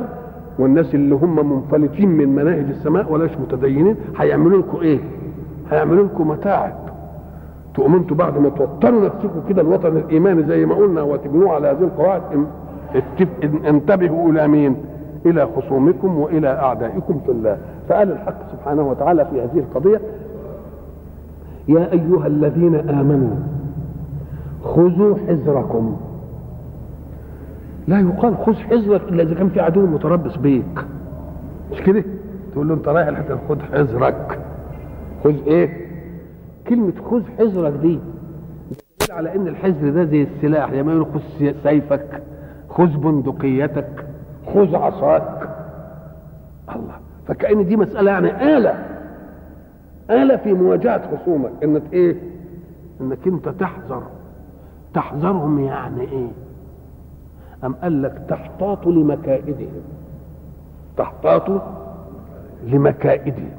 [0.60, 5.00] والناس اللي هم منفلتين من مناهج السماء ولاش متدينين هيعملوا لكم إيه؟
[5.72, 6.74] هيعملوا لكم متاعب
[7.76, 11.84] تقوموا أنتوا بعد ما توطنوا نفسكم كده الوطن الايماني زي ما قلنا وتبنوه على هذه
[11.84, 12.22] القواعد
[13.68, 14.76] انتبهوا إلى مين؟
[15.26, 17.58] إلى خصومكم وإلى أعدائكم في الله
[17.90, 20.02] فقال الحق سبحانه وتعالى في هذه القضية
[21.70, 23.36] يا أيها الذين آمنوا
[24.64, 25.98] خذوا حذركم.
[27.88, 30.86] لا يقال خذ حذرك إلا إذا كان في عدو متربص بيك.
[31.72, 32.04] مش كده؟
[32.54, 34.40] تقول له أنت رايح الحته خذ حذرك.
[35.24, 35.70] خذ إيه؟
[36.68, 38.00] كلمة خذ حذرك دي
[39.12, 42.22] على إن الحذر ده زي السلاح لما يقول خذ سيفك
[42.70, 44.06] خذ بندقيتك
[44.54, 45.50] خذ عصاك.
[46.76, 46.96] الله
[47.28, 48.99] فكأن دي مسألة يعني آلة.
[50.10, 51.52] آلة في مواجهة خصومك.
[51.64, 52.16] إنك إيه؟
[53.02, 54.04] إنك أنت تحذر.
[54.94, 56.28] تحذرهم يعني إيه؟
[57.64, 59.82] أم قال لك تحتاط لمكائدهم.
[60.98, 61.62] تحتاط
[62.68, 63.50] لمكائدهم.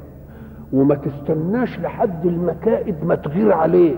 [0.73, 3.97] وما تستناش لحد المكائد ما تغير عليك.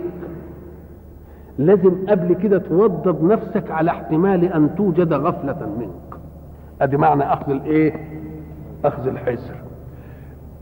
[1.58, 6.20] لازم قبل كده توضب نفسك على احتمال أن توجد غفلة منك.
[6.80, 7.92] أدي معنى أخذ الإيه؟
[8.84, 9.61] أخذ الحذر.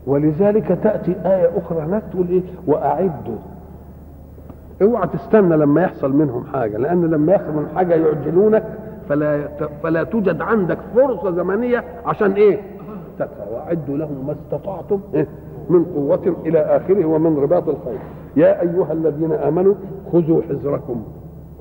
[0.07, 3.37] ولذلك تأتي آية أخرى هناك تقول إيه؟ وأعدوا.
[4.81, 8.63] اوعى تستنى لما يحصل منهم حاجة لأن لما يحصل منهم حاجة يعجلونك
[9.09, 9.47] فلا
[9.83, 12.59] فلا توجد عندك فرصة زمنية عشان إيه؟
[13.53, 15.27] وأعدوا لهم ما استطعتم إيه؟
[15.69, 17.99] من قوة إلى آخره ومن رباط الخير.
[18.35, 19.73] يا أيها الذين آمنوا
[20.11, 21.03] خذوا حذركم.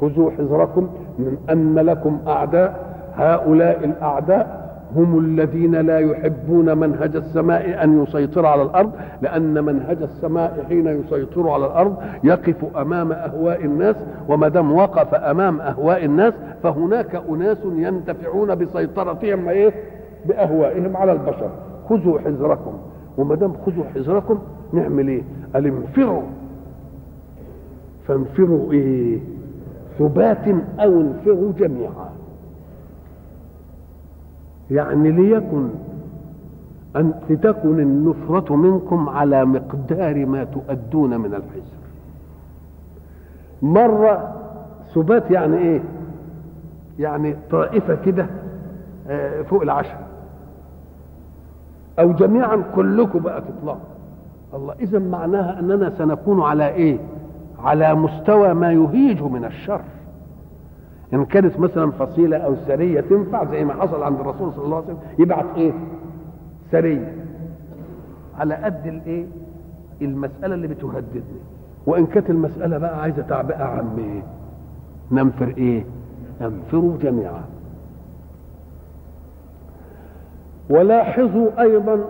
[0.01, 2.91] خذوا حذركم من أن لكم أعداء.
[3.15, 4.60] هؤلاء الأعداء
[4.97, 11.49] هم الذين لا يحبون منهج السماء أن يسيطر على الأرض لأن منهج السماء حين يسيطر
[11.49, 13.97] على الأرض يقف أمام أهواء الناس
[14.29, 19.73] وما دام وقف أمام أهواء الناس فهناك أناس ينتفعون بسيطرتهم إيه؟
[20.27, 21.51] بأهوائهم على البشر.
[21.89, 22.73] خذوا حذركم.
[23.19, 24.39] وما دام خذوا حذركم
[24.73, 25.23] نعمل إيه؟
[25.55, 26.23] قال انفروا
[28.09, 29.19] فانفروا إيه؟
[29.99, 30.49] ثبات
[30.81, 32.10] أو انفروا جميعا.
[34.71, 35.69] يعني ليكن
[36.97, 41.81] أن لتكن النفرة منكم على مقدار ما تؤدون من الحزر
[43.63, 44.35] مرة
[44.95, 45.81] ثبات يعني إيه؟
[46.99, 48.27] يعني طائفة كده
[49.09, 49.99] آه، فوق العشرة.
[51.99, 53.79] أو جميعا كلكم بقى تطلعوا
[54.55, 56.99] الله إذا معناها أننا سنكون على إيه؟
[57.65, 59.81] على مستوى ما يهيج من الشر.
[61.15, 64.87] إن كانت مثلا فصيلة أو سرية تنفع زي ما حصل عند الرسول صلى الله عليه
[64.87, 65.73] وسلم يبعث إيه؟
[66.73, 67.15] سرية.
[68.39, 69.27] على قد الإيه
[70.03, 71.41] المسألة اللي بتهددني.
[71.87, 74.23] وإن كانت المسألة بقى عايزة تعبئة عن إيه
[75.23, 75.85] ننفر إيه؟
[76.41, 77.43] انفروا جميعا.
[80.71, 82.01] ولاحظوا أيضا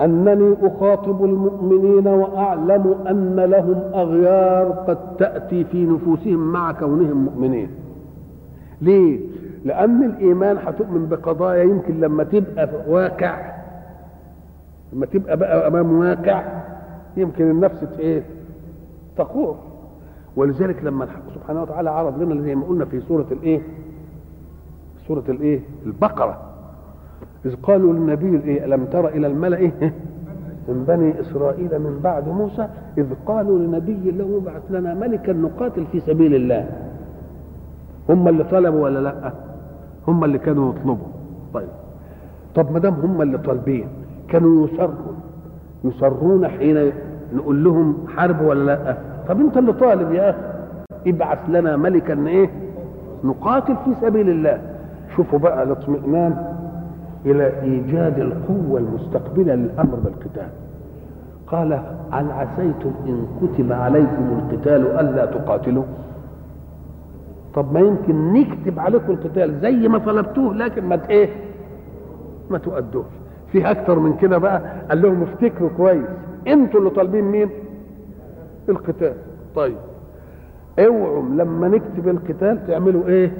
[0.00, 7.68] أنني أخاطب المؤمنين وأعلم أن لهم أغيار قد تأتي في نفوسهم مع كونهم مؤمنين.
[8.80, 9.20] ليه؟
[9.64, 13.52] لأن الإيمان هتؤمن بقضايا يمكن لما تبقى واقع
[14.92, 16.44] لما تبقى بقى أمام واقع
[17.16, 18.22] يمكن النفس إيه؟
[19.16, 19.56] تخوف
[20.36, 23.60] ولذلك لما الحق سبحانه وتعالى عرض لنا زي ما قلنا في سورة الإيه؟
[25.08, 26.40] سورة الإيه؟ البقرة.
[27.48, 29.72] إذ قالوا للنبي الايه ألم تر إلى الملأ إيه؟
[30.68, 36.00] من بني إسرائيل من بعد موسى؟ إذ قالوا لنبي له ابعث لنا ملكا نقاتل في
[36.00, 36.68] سبيل الله.
[38.08, 39.32] هم اللي طلبوا ولا لأ؟
[40.08, 41.06] هم اللي كانوا يطلبوا.
[41.54, 41.68] طيب.
[42.54, 43.88] طب ما دام هم اللي طالبين
[44.28, 45.14] كانوا يصروا.
[45.84, 46.92] يصرون حين
[47.34, 48.96] نقول لهم حرب ولا لأ؟
[49.28, 50.38] طب أنت اللي طالب يا أخي.
[51.06, 52.50] ابعث لنا ملكا إيه
[53.24, 54.60] نقاتل في سبيل الله.
[55.16, 56.47] شوفوا بقى الاطمئنان.
[57.26, 60.48] إلى إيجاد القوة المستقبلة للأمر بالقتال.
[61.46, 61.72] قال
[62.10, 65.84] هل عسيتم إن كتب عليكم القتال ألا تقاتلوا؟
[67.54, 71.28] طب ما يمكن نكتب عليكم القتال زي ما طلبتوه لكن ما إيه؟
[72.50, 73.04] ما تؤدوش.
[73.52, 76.06] في أكتر من كده بقى قال لهم افتكروا كويس
[76.48, 77.48] أنتوا اللي طالبين مين؟
[78.68, 79.12] القتال.
[79.56, 79.76] طيب
[80.78, 83.32] اوعوا لما نكتب القتال تعملوا إيه؟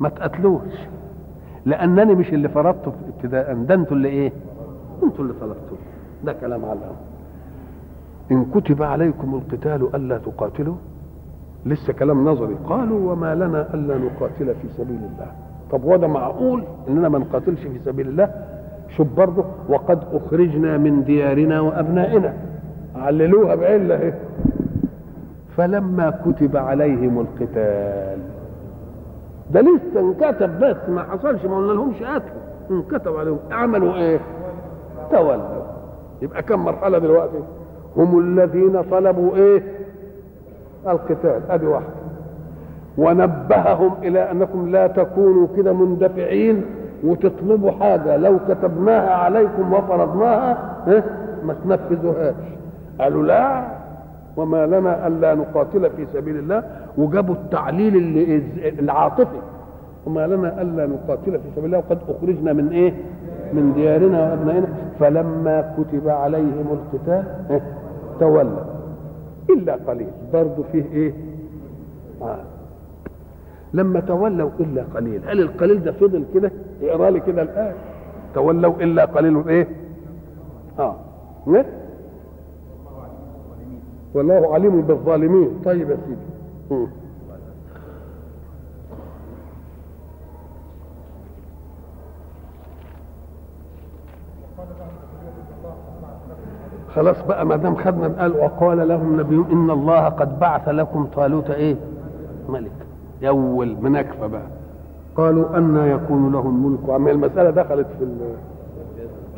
[0.00, 0.72] ما تقتلوش.
[1.66, 4.32] لأنني مش اللي فرضته ابتداء ده أنتوا اللي إيه؟
[5.02, 5.78] أنتوا اللي طلبتوه
[6.24, 6.80] ده كلام على
[8.32, 10.74] إن كتب عليكم القتال ألا تقاتلوا؟
[11.66, 12.54] لسه كلام نظري.
[12.68, 15.26] قالوا وما لنا ألا نقاتل في سبيل الله.
[15.70, 18.30] طب وده معقول إننا ما نقاتلش في سبيل الله؟
[18.96, 22.34] شوف برضه وقد أخرجنا من ديارنا وأبنائنا.
[22.96, 24.12] عللوها بعلة.
[25.56, 28.18] فلما كتب عليهم القتال
[29.50, 32.20] ده لسه انكتب بس ما حصلش ما قلنا لهمش قتلوا
[32.70, 33.38] انكتب عليهم.
[33.50, 34.20] عملوا إيه؟
[35.10, 35.62] تولوا.
[36.22, 37.38] يبقى كم مرحلة دلوقتي؟
[37.96, 39.62] هم الذين طلبوا إيه؟
[40.86, 41.40] القتال.
[41.50, 41.86] أدي واحدة
[42.98, 46.64] ونبههم إلى أنكم لا تكونوا كده مندفعين
[47.04, 48.16] وتطلبوا حاجة.
[48.16, 51.02] لو كتبناها عليكم وفرضناها آه
[51.44, 52.34] ما تنفذوهاش.
[53.00, 53.64] قالوا لا
[54.36, 56.62] وما لنا ألا نقاتل في سبيل الله.
[56.98, 58.42] وجابوا التعليل اللي
[58.78, 59.40] العاطفي
[60.06, 62.94] وما لنا ألا نقاتل في سبيل الله وقد أخرجنا من إيه؟
[63.52, 64.66] من ديارنا وأبنائنا.
[65.00, 67.60] فلما كتب عليهم القتال آه
[68.20, 68.60] تولوا
[69.50, 70.08] إلا قليل.
[70.32, 71.12] برضه فيه إيه؟
[72.22, 72.38] آه.
[73.74, 75.20] لما تولوا إلا قليل.
[75.26, 76.50] هل القليل ده فضل كده؟
[76.82, 77.74] اقرأ لي كده الآية.
[78.34, 79.68] تولوا إلا قليل إيه؟
[80.78, 80.96] آه.
[81.46, 81.64] نه؟
[84.14, 85.48] والله عليم بالظالمين.
[85.64, 86.35] طيب يا سيدي.
[96.94, 101.50] خلاص بقى ما دام خدنا قال وقال لهم نبيهم إن الله قد بعث لكم طالوت
[101.50, 101.76] إيه؟
[102.48, 102.70] ملك.
[103.24, 104.46] أول مناكفه بقى.
[105.16, 106.90] قالوا أن يكون له الملك.
[106.90, 108.04] عم المسألة دخلت في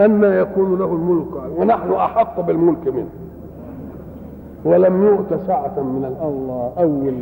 [0.04, 1.58] أن يكون له الملك.
[1.58, 3.08] ونحن أحق بالملك منه.
[4.64, 7.14] ولم يؤت سعة من الله أول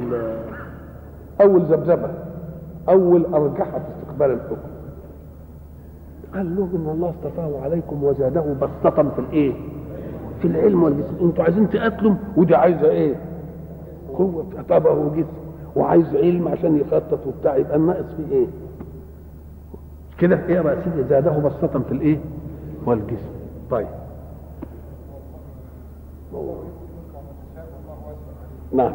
[1.40, 2.08] أول ذبذبة
[2.88, 4.56] أول أرجحة في استقبال الحكم
[6.34, 9.52] قال لهم إن الله اصطفاه عليكم وزاده بسطة في الإيه؟
[10.42, 13.14] في العلم والجسم أنتوا عايزين تقاتلوا ودي عايزة إيه؟
[14.18, 15.26] قوة طبعه وجسم
[15.76, 18.46] وعايز علم عشان يخطط وبتاع يبقى الناقص فيه إيه؟
[20.18, 22.18] كده إيه يا سيدي زاده بسطة في الإيه؟
[22.86, 23.30] والجسم
[23.70, 23.86] طيب
[28.72, 28.92] نعم.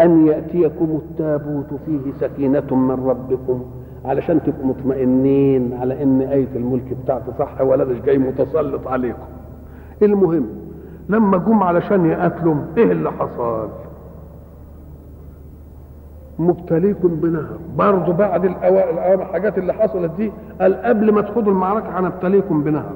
[0.00, 3.64] أن يأتيكم التابوت فيه سكينة من ربكم.
[4.04, 9.22] علشان تبقوا مطمئنين على إن إيه الملك بتاعته صح ولا مش جاي متسلط عليكم.
[10.02, 10.46] المهم
[11.08, 13.68] لما جم علشان يقاتلوا إيه اللي حصل؟
[16.38, 17.58] مبتليكم بنهر.
[17.78, 22.92] برضه بعد الأوائل الحاجات اللي حصلت دي قال قبل ما تخوضوا المعركة هنبتليكم بنهر.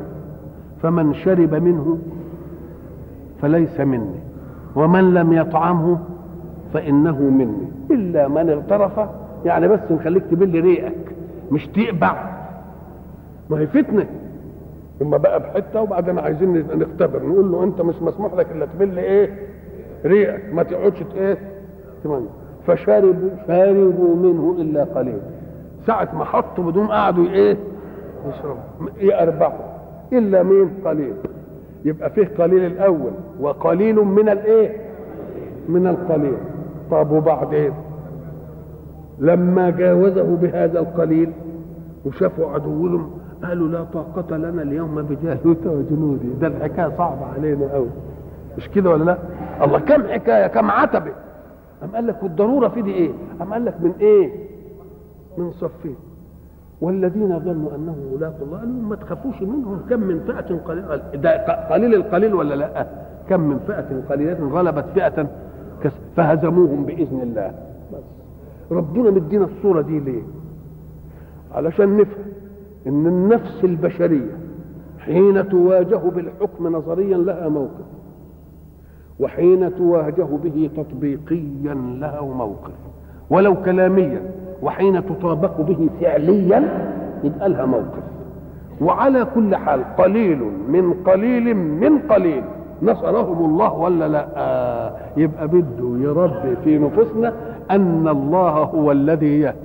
[0.82, 1.98] فمن شرب منه
[3.42, 4.20] فليس مني.
[4.76, 5.98] ومن لم يطعمه
[6.74, 7.68] فإنه مني.
[7.90, 9.08] إلا من اغترف
[9.44, 11.14] يعني بس نخليك تبل ريقك
[11.52, 12.30] مش تقبع
[13.50, 14.06] ما هي فتنة.
[14.98, 19.30] ثم بقى بحتة وبعدين عايزين نختبر نقول له أنت مش مسموح لك إلا تبل إيه؟
[20.04, 21.38] ريقك ما تقعدش إيه
[22.04, 22.26] تمام.
[22.66, 25.18] فشربوا شربوا منه إلا قليل.
[25.86, 27.56] ساعة ما حطوا بدون قعدوا إيه؟
[28.28, 28.90] يشربوا.
[29.00, 29.64] يربحوا
[30.12, 31.12] إلا مين؟ قليل.
[31.84, 34.76] يبقى فيه قليل الأول وقليل من الإيه؟
[35.68, 36.36] من القليل.
[36.90, 37.72] طب وبعدين
[39.18, 41.32] لما جاوزه بهذا القليل
[42.06, 43.10] وشافوا عدوهم
[43.44, 47.88] قالوا لا طاقة لنا اليوم بجالوت وجنودي ده الحكاية صعبة علينا قوي
[48.58, 49.18] مش كده ولا لا؟
[49.64, 51.12] الله كم حكاية كم عتبة.
[51.84, 53.10] أم قال لك والضرورة في دي إيه؟
[53.42, 54.30] أم قال لك من إيه؟
[55.38, 55.96] من صفين.
[56.80, 61.94] والذين ظنوا أنهم ملاقوا الله قالوا ما تخافوش منهم كم من فئة قليلة ده قليل
[61.94, 62.86] القليل ولا لا؟
[63.28, 65.26] كم من فئة قليلة غلبت فئة
[66.16, 67.52] فهزموهم بإذن الله
[68.70, 70.22] ربنا مدينا الصورة دي ليه؟
[71.54, 72.24] علشان نفهم
[72.86, 74.36] إن النفس البشرية
[74.98, 77.84] حين تواجه بالحكم نظريا لها موقف
[79.20, 82.72] وحين تواجه به تطبيقيا له موقف
[83.30, 84.22] ولو كلاميا
[84.62, 86.88] وحين تطابق به فعليا
[87.24, 88.02] يبقى لها موقف.
[88.80, 92.42] وعلى كل حال قليل من قليل من قليل
[92.82, 97.32] نصرهم الله ولا لا؟ آه يبقى بده يربي في نفوسنا
[97.70, 99.56] أن الله هو الذي يهدي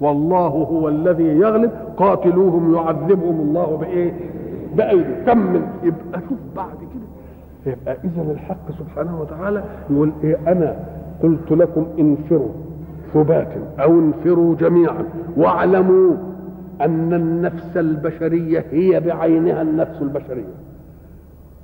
[0.00, 1.70] والله هو الذي يغلب.
[1.96, 4.12] قاتلوهم يعذبهم الله بإيه؟
[4.76, 5.14] بأيدي.
[5.26, 7.72] كم من يبقى شوف بعد كده.
[7.72, 10.76] يبقى اذا الحق سبحانه وتعالى يقول إيه؟ أنا
[11.22, 12.48] قلت لكم انفروا.
[13.14, 15.04] ثبات أو انفروا جميعا.
[15.36, 16.14] واعلموا
[16.80, 20.54] أن النفس البشرية هي بعينها النفس البشرية.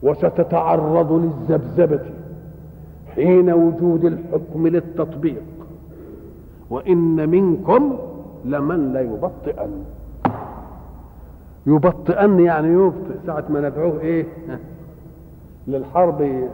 [0.03, 2.01] وستتعرض للذبذبة
[3.15, 5.43] حين وجود الحكم للتطبيق.
[6.71, 7.99] وإن منكم
[8.45, 9.71] لمن ليبطئن.
[11.67, 13.27] يبطئن يعني يبطئ.
[13.27, 14.27] ساعة ما ندعوه إيه؟
[15.67, 16.47] للحرب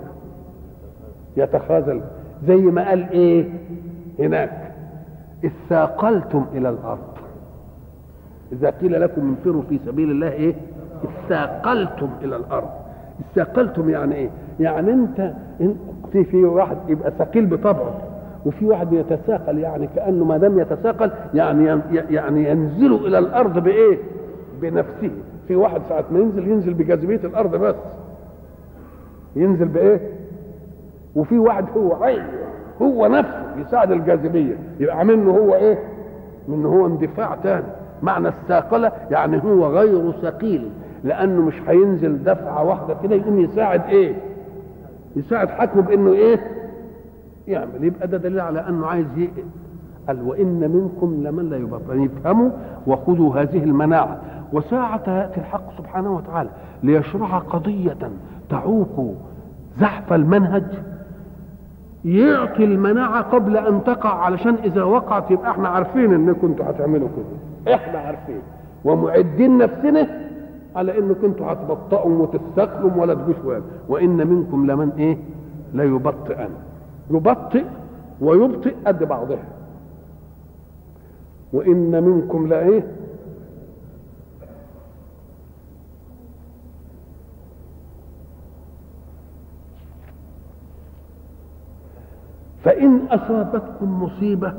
[1.37, 2.01] يتخاذل.
[2.47, 3.49] زي ما قال إيه
[4.19, 4.64] هناك؟
[5.45, 6.99] اثاقلتم إلى الأرض.
[8.53, 10.55] إذا قيل لكم انفروا في سبيل الله إيه؟
[11.05, 12.69] اثاقلتم إلى الأرض.
[13.33, 14.31] اثاقلتم يعني إيه؟
[14.61, 15.33] يعني أنت
[16.13, 17.95] في في واحد يبقى ثقيل بطبعه
[18.47, 21.81] وفي واحد يتساقل يعني كأنه ما دام يتساقل يعني
[22.11, 23.99] يعني ينزل إلى الأرض بإيه؟
[24.63, 25.11] بنفسه.
[25.49, 27.75] في واحد ساعة ما ينزل ينزل بجاذبية الأرض بس.
[29.37, 30.01] ينزل بإيه؟
[31.17, 32.23] وفي واحد هو عين
[32.83, 34.57] هو نفسه يساعد الجاذبية.
[34.81, 35.79] يبقى منه هو إيه؟
[36.49, 37.65] منه هو اندفاع تاني
[38.03, 40.69] معنى الثاقلة يعني هو غير ثقيل
[41.05, 44.15] لأنه مش هينزل دفعة واحدة كده يقوم يساعد إيه؟
[45.17, 46.41] يساعد حكمه بإنه إيه؟
[47.49, 47.85] يعمل.
[47.85, 49.45] يبقى ده دليل على أنه عايز يقل.
[50.09, 52.03] قال وإن منكم لمن لا يبطل.
[52.05, 52.51] يفهموا
[52.87, 54.21] وخذوا هذه المناعة.
[54.53, 56.51] وساعة يأتي الحق سبحانه وتعالى
[56.83, 57.97] ليشرع قضية
[58.51, 59.15] تعوق
[59.81, 60.65] زحف المنهج
[62.05, 67.75] يعطي المناعة قبل أن تقع علشان إذا وقعت يبقى إحنا عارفين إن كنتوا هتعملوا كده.
[67.75, 68.41] إحنا عارفين.
[68.85, 70.07] ومعدين نفسنا
[70.77, 73.37] على إن كنتوا هتبطئوا وتستقلوا ولا تجوش
[73.89, 75.17] وإن منكم لمن إيه؟
[75.75, 76.49] لا يبطئن
[77.11, 77.65] يبطئ
[78.21, 79.45] ويبطئ قد بعضها.
[81.53, 82.83] وإن منكم لإيه؟
[92.65, 94.53] فإن أصابتكم مصيبة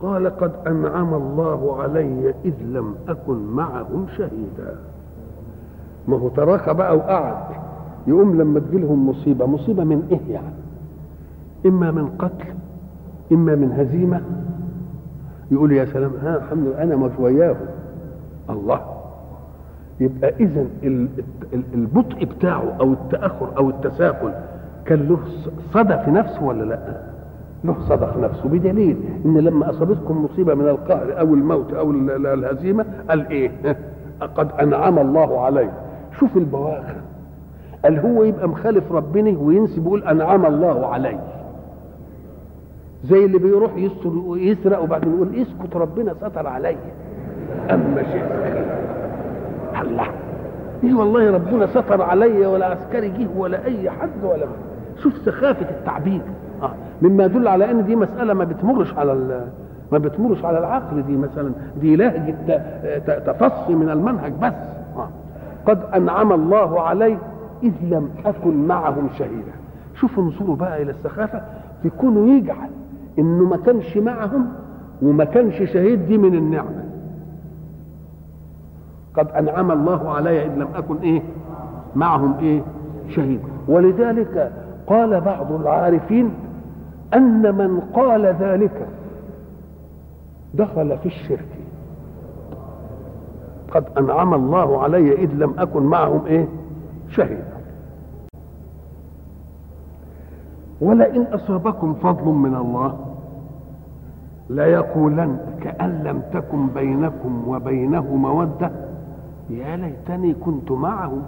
[0.00, 4.76] قال قد أنعم الله علي إذ لم أكن معهم شهيدا.
[6.08, 7.36] ما هو تراخى بقى وقعد.
[8.06, 9.46] يقوم لما تجيلهم مصيبة.
[9.46, 10.54] مصيبة من إيه يعني؟
[11.66, 12.54] إما من قتل
[13.32, 14.20] إما من هزيمة.
[15.50, 17.66] يقول يا سلام ها الحمد لله أنا مش وياهم.
[18.50, 18.80] الله.
[20.00, 20.66] يبقى إذا
[21.74, 24.34] البطء بتاعه أو التأخر أو التساهل
[24.86, 25.18] كان له
[25.74, 26.78] صدى في نفسه ولا لا؟
[27.64, 32.84] له صدى في نفسه بدليل إن لما أصابتكم مصيبة من القهر أو الموت أو الهزيمة
[33.08, 33.50] قال إيه؟
[34.36, 35.70] قد أنعم الله علي
[36.20, 36.96] شوف البواخر.
[37.84, 41.18] قال هو يبقى مخالف ربنا وينسب يقول أنعم الله علي
[43.04, 43.72] زي اللي بيروح
[44.36, 46.76] يسرق وبعدين يقول اسكت ربنا ستر عليا
[47.70, 48.24] أما شيء
[49.82, 50.06] الله.
[50.84, 54.46] إيه والله ربنا ستر عليا ولا عسكري جه ولا أي حد ولا
[55.02, 56.20] شوف سخافة التعبير.
[56.62, 56.70] آه.
[57.02, 59.40] مما يدل على أن دي مسألة ما بتمرش على
[59.92, 61.52] ما بتمرش على العقل دي مثلا.
[61.80, 62.34] دي لهجه
[63.32, 64.52] تفصي من المنهج بس.
[64.96, 65.08] آه.
[65.66, 67.18] قد أنعم الله علي
[67.62, 69.52] إذ لم أكن معهم شهيدا.
[69.94, 71.42] شوفوا انظروا بقى إلى السخافة
[71.82, 72.68] في كونه يجعل
[73.18, 74.46] إنه ما كانش معهم
[75.02, 76.84] وما كانش شهيد دي من النعمة.
[79.14, 81.22] قد أنعم الله علي إذ لم أكن إيه؟
[81.96, 82.62] معهم إيه؟
[83.08, 83.40] شهيد.
[83.68, 84.52] ولذلك
[84.86, 86.30] قال بعض العارفين
[87.14, 88.86] أن من قال ذلك
[90.54, 91.48] دخل في الشرك.
[93.70, 96.48] قد أنعم الله علي إذ لم أكن معهم إيه؟
[97.08, 97.56] شهيدا.
[100.80, 102.98] ولئن أصابكم فضل من الله
[104.50, 108.70] ليقولن كأن لم تكن بينكم وبينه مودة.
[109.50, 111.22] يا ليتني كنت معهم.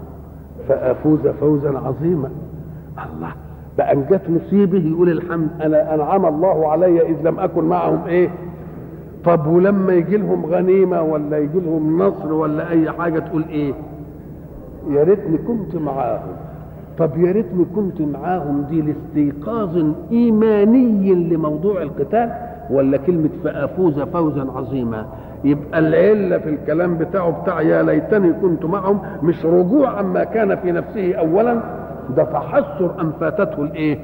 [0.69, 2.31] فأفوز فوزا عظيما.
[2.99, 3.33] الله
[3.81, 8.29] ان جت مصيبه يقول الحمد أنا أنعم الله علي إذ لم أكن معهم إيه؟
[9.25, 13.73] طب ولما يجي لهم غنيمة ولا يجي لهم نصر ولا أي حاجة تقول إيه؟
[14.91, 16.33] يا ريتني كنت معاهم.
[16.99, 22.31] طب يا ريتني كنت معاهم دي لاستيقاظ إيماني لموضوع القتال
[22.71, 25.07] ولا كلمة فأفوز فوزا عظيما؟
[25.45, 30.73] يبقى العلة في الكلام بتاعه بتاع يا ليتني كنت معهم مش رجوع عما كان في
[30.73, 31.61] نفسه اولا
[32.17, 33.99] ده تحسر ان فاتته الإيه؟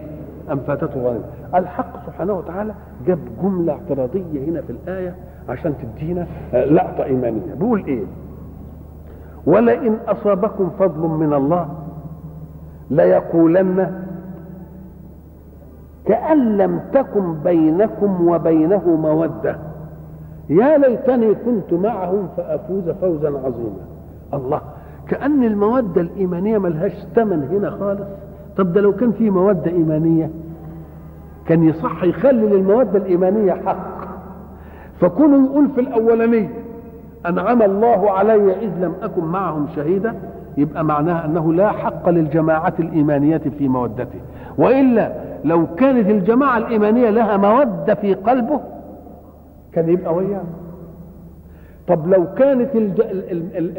[0.52, 1.24] ان فاتته غنيمه
[1.55, 2.74] الحق سبحانه وتعالى
[3.07, 5.14] جاب جملة اعتراضية هنا في الآية
[5.48, 7.55] عشان تدينا لقطة إيمانية.
[7.55, 8.05] بيقول إيه؟
[9.46, 11.68] ولئن أصابكم فضل من الله
[12.90, 14.05] ليقولن
[16.07, 19.57] كأن لم تكن بينكم وبينه مودة.
[20.50, 23.84] يا ليتني كنت معهم فأفوز فوزا عظيما.
[24.34, 24.61] الله.
[25.09, 28.09] كأن المودة الإيمانية ملهاش ثمن هنا خالص.
[28.57, 30.30] طب ده لو كان في مودة إيمانية
[31.46, 34.05] كان يصح يخلي للمودة الإيمانية حق.
[35.00, 36.48] فكونوا يقول في الأولانية
[37.26, 40.14] أنعم الله علي إذ لم أكن معهم شهيدا
[40.57, 44.20] يبقى معناها أنه لا حق للجماعة الإيمانية في مودته.
[44.59, 45.12] وإلا
[45.44, 48.61] لو كانت الجماعة الإيمانية لها مودة في قلبه
[49.72, 50.42] كان يبقى وياه
[51.89, 52.70] طب لو كانت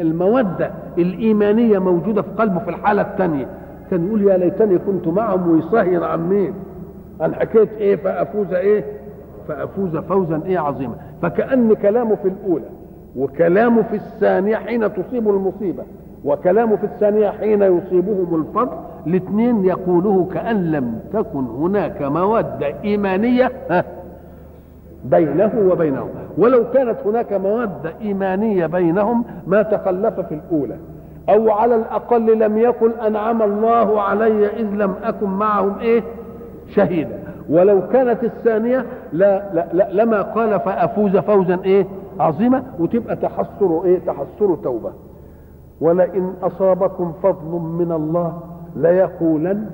[0.00, 3.46] المودة الإيمانية موجودة في قلبه في الحالة الثانية
[3.90, 6.54] كان يقول يا ليتني كنت معهم ويصهر عن مين؟
[7.20, 8.84] عن حكاية إيه؟ فأفوز إيه؟
[9.48, 10.94] فأفوز فوزا إيه عظيما.
[11.22, 12.64] فكأن كلامه في الأولى
[13.16, 15.82] وكلامه في الثانية حين تصيب المصيبة
[16.24, 18.76] وكلامه في الثانية حين يصيبهم الفضل
[19.06, 23.52] الاثنين يقوله كأن لم تكن هناك مودة إيمانية
[25.04, 26.08] بينه وبينهم
[26.38, 30.76] ولو كانت هناك مودة إيمانية بينهم ما تخلف في الأولى
[31.28, 36.02] أو على الأقل لم يقل أنعم الله علي إذ لم أكن معهم إيه؟
[36.68, 37.18] شهيدا.
[37.50, 41.86] ولو كانت الثانية لا, لا, لا لما قال فأفوز فوزا إيه؟
[42.20, 44.90] عظيمة وتبقى تحسر إيه؟ تحسر توبة.
[45.80, 48.40] ولئن أصابكم فضل من الله
[48.76, 49.66] ليقولن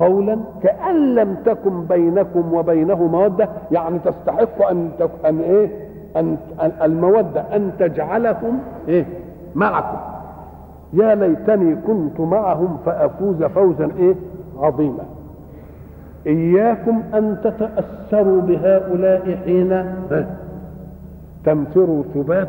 [0.00, 4.90] قولا كأن لم تكن بينكم وبينه مودة يعني تستحق أن.
[5.24, 5.68] أن إيه؟
[6.16, 6.36] أن
[6.82, 9.04] المودة أن تجعلهم إيه؟
[9.54, 9.98] معكم.
[10.92, 14.14] يا ليتني كنت معهم فأفوز فوزا إيه؟
[14.58, 15.04] عظيما.
[16.26, 19.84] إياكم أن تتأثروا بهؤلاء حين
[21.44, 22.48] تنفروا ثبات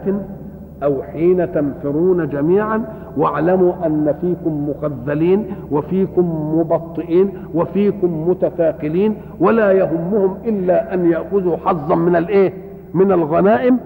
[0.84, 2.84] أو حين تنفرون جميعا
[3.18, 12.16] واعلموا أن فيكم مخذلين وفيكم مبطئين وفيكم متثاقلين ولا يهمهم إلا أن يأخذوا حظا من
[12.16, 12.54] الإيه؟
[12.94, 13.78] من الغنائم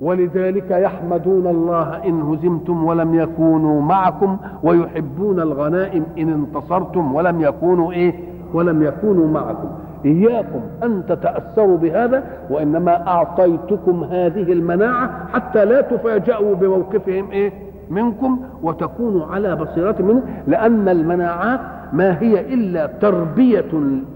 [0.00, 8.14] ولذلك يحمدون الله إن هزمتم ولم يكونوا معكم ويحبون الغنائم إن انتصرتم ولم يكونوا إيه؟
[8.54, 9.68] ولم يكونوا معكم
[10.04, 17.52] إياكم أن تتأثروا بهذا وإنما أعطيتكم هذه المناعة حتى لا تفاجأوا بموقفهم إيه؟
[17.90, 21.60] منكم وتكونوا على بصيرة منه لأن المناعات
[21.92, 23.70] ما هي إلا تربية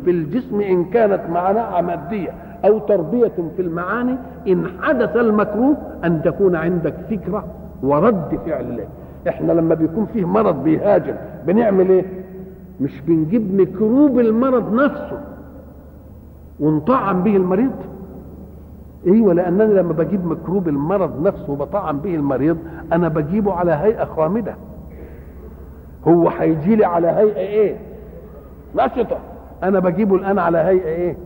[0.05, 2.29] في الجسم إن كانت مناعة مادية
[2.65, 4.17] أو تربية في المعاني
[4.49, 7.45] إن حدث المكروه أن تكون عندك فكرة
[7.83, 8.85] ورد فعل له
[9.29, 11.15] إحنا لما بيكون فيه مرض بيهاجم
[11.47, 12.05] بنعمل إيه؟
[12.81, 15.19] مش بنجيب ميكروب المرض نفسه.
[16.61, 17.73] ونطعم به المريض.
[19.07, 22.59] أيوه لانني لما بجيب ميكروب المرض نفسه وبطعم به المريض
[22.93, 24.55] أنا بجيبه على هيئة خامده
[26.09, 27.77] هو هيجي لي على هيئة إيه؟
[28.77, 29.19] نشطه
[29.63, 31.17] أنا بجيبه الآن على هيئة إيه؟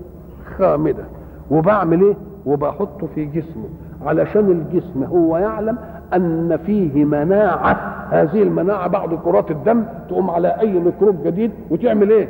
[0.58, 1.04] خامده
[1.50, 2.14] وبعمل إيه؟
[2.46, 3.68] وبحطه في جسمه.
[4.06, 5.78] علشان الجسم هو يعلم
[6.14, 7.72] أن فيه مناعة.
[8.10, 12.28] هذه المناعة بعد كرات الدم تقوم على أي ميكروب جديد وتعمل إيه؟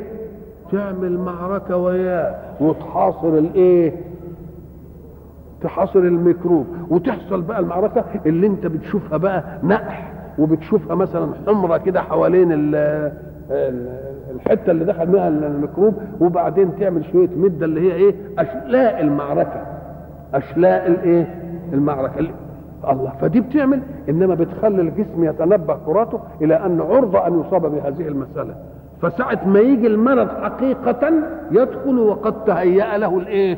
[0.71, 3.93] تعمل معركة وياه وتحاصر الإيه؟
[5.61, 6.65] تحاصر الميكروب.
[6.89, 12.75] وتحصل بقى المعركة اللي انت بتشوفها بقى نقح وبتشوفها مثلا حمرة كده حوالين ال
[14.35, 19.61] الحتة اللي دخل منها الميكروب وبعدين تعمل شوية مدة اللي هي إيه؟ أشلاء المعركة.
[20.33, 21.35] أشلاء الإيه؟
[21.73, 22.19] المعركة.
[22.19, 22.31] اللي
[22.89, 28.55] الله فدي بتعمل إنما بتخلي الجسم يتنبه كراته إلى أن عرضه أن يصاب بهذه المسألة.
[29.01, 31.11] فساعة ما يجي المرض حقيقة
[31.51, 33.57] يدخل وقد تهيأ له الإيه؟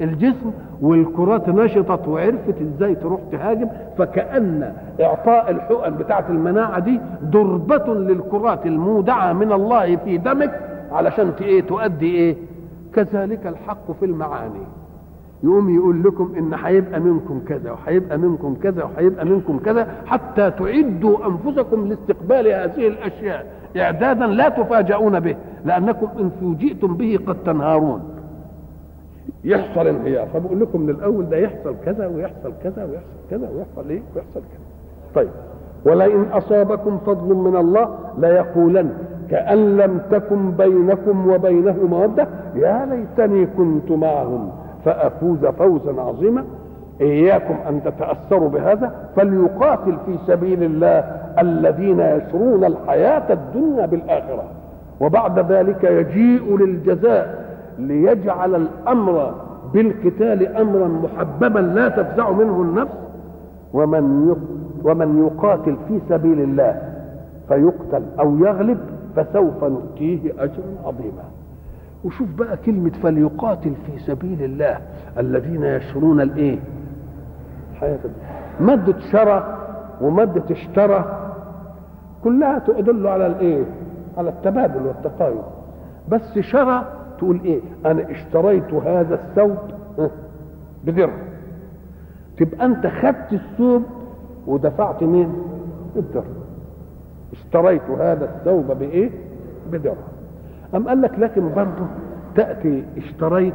[0.00, 0.50] الجسم
[0.82, 9.32] والكرات نشطت وعرفت إزاي تروح تهاجم فكأن إعطاء الحقن بتاعة المناعة دي ضربة للكرات المودعة
[9.32, 10.60] من الله في دمك
[10.92, 12.36] علشان إيه تؤدي إيه؟
[12.94, 14.66] كذلك الحق في المعاني
[15.46, 21.16] يقوم يقول لكم إن هيبقى منكم كذا وهيبقى منكم كذا وهيبقى منكم كذا حتى تعدوا
[21.26, 23.46] أنفسكم لاستقبال هذه الأشياء.
[23.76, 28.02] إعدادا لا تفاجؤون به لأنكم إن فوجئتم به قد تنهارون.
[29.44, 30.26] يحصل انهيار.
[30.26, 34.66] فبقول لكم من الأول ده يحصل كذا ويحصل كذا ويحصل كذا ويحصل إيه؟ ويحصل كذا.
[35.14, 35.30] طيب.
[35.84, 38.90] ولئن أصابكم فضل من الله ليقولن
[39.30, 44.50] كأن لم تكن بينكم وبينه مودة يا ليتني كنت معهم.
[44.86, 46.44] فأفوز فوزا عظيما.
[47.00, 48.94] إياكم أن تتأثروا بهذا.
[49.16, 51.04] فليقاتل في سبيل الله
[51.38, 54.44] الذين يشرون الحياة الدنيا بالآخرة.
[55.00, 57.44] وبعد ذلك يجيء للجزاء
[57.78, 59.34] ليجعل الأمر
[59.74, 62.98] بالقتال أمرا محببا لا تفزع منه النفس.
[63.72, 64.36] ومن
[64.84, 66.82] ومن يقاتل في سبيل الله
[67.48, 68.78] فيقتل أو يغلب
[69.16, 71.24] فسوف نؤتيه أجرا عظيما.
[72.06, 74.78] وشوف بقى كلمة فليقاتل في سبيل الله
[75.18, 76.58] الذين يشرون الإيه؟
[77.72, 77.98] الحياة
[78.60, 79.58] مادة شرى
[80.00, 81.22] ومادة اشترى
[82.24, 83.64] كلها تدل على الإيه؟
[84.16, 85.42] على التبادل والتقايض
[86.08, 86.84] بس شرى
[87.18, 89.56] تقول إيه؟ أنا اشتريت هذا الثوب
[90.84, 91.18] بدرهم
[92.36, 93.82] تبقى أنت خدت الثوب
[94.46, 95.32] ودفعت مين؟
[95.96, 96.34] الدرهم
[97.32, 99.10] اشتريت هذا الثوب بإيه؟
[99.72, 99.96] بدرهم
[100.74, 101.86] أم قال لك لكن برضه
[102.34, 103.54] تأتي اشتريت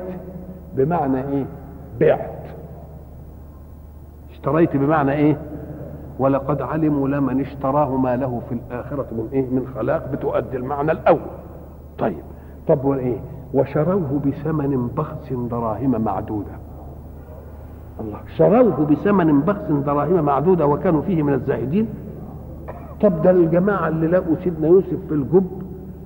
[0.76, 1.46] بمعنى إيه؟
[2.00, 2.42] بعت
[4.32, 5.38] اشتريت بمعنى إيه؟
[6.20, 11.20] ولقد علموا لمن اشتراه ما له في الآخرة من إيه؟ من خلاق بتؤدي المعنى الأول
[12.00, 12.24] طيب
[12.68, 13.18] طب وإيه؟
[13.54, 16.52] وشروه بثمن بخس دراهم معدودة
[18.00, 21.88] الله شروه بثمن بخس دراهم معدودة وكانوا فيه من الزاهدين
[23.02, 25.61] طب ده الجماعة اللي لقوا سيدنا يوسف في الجب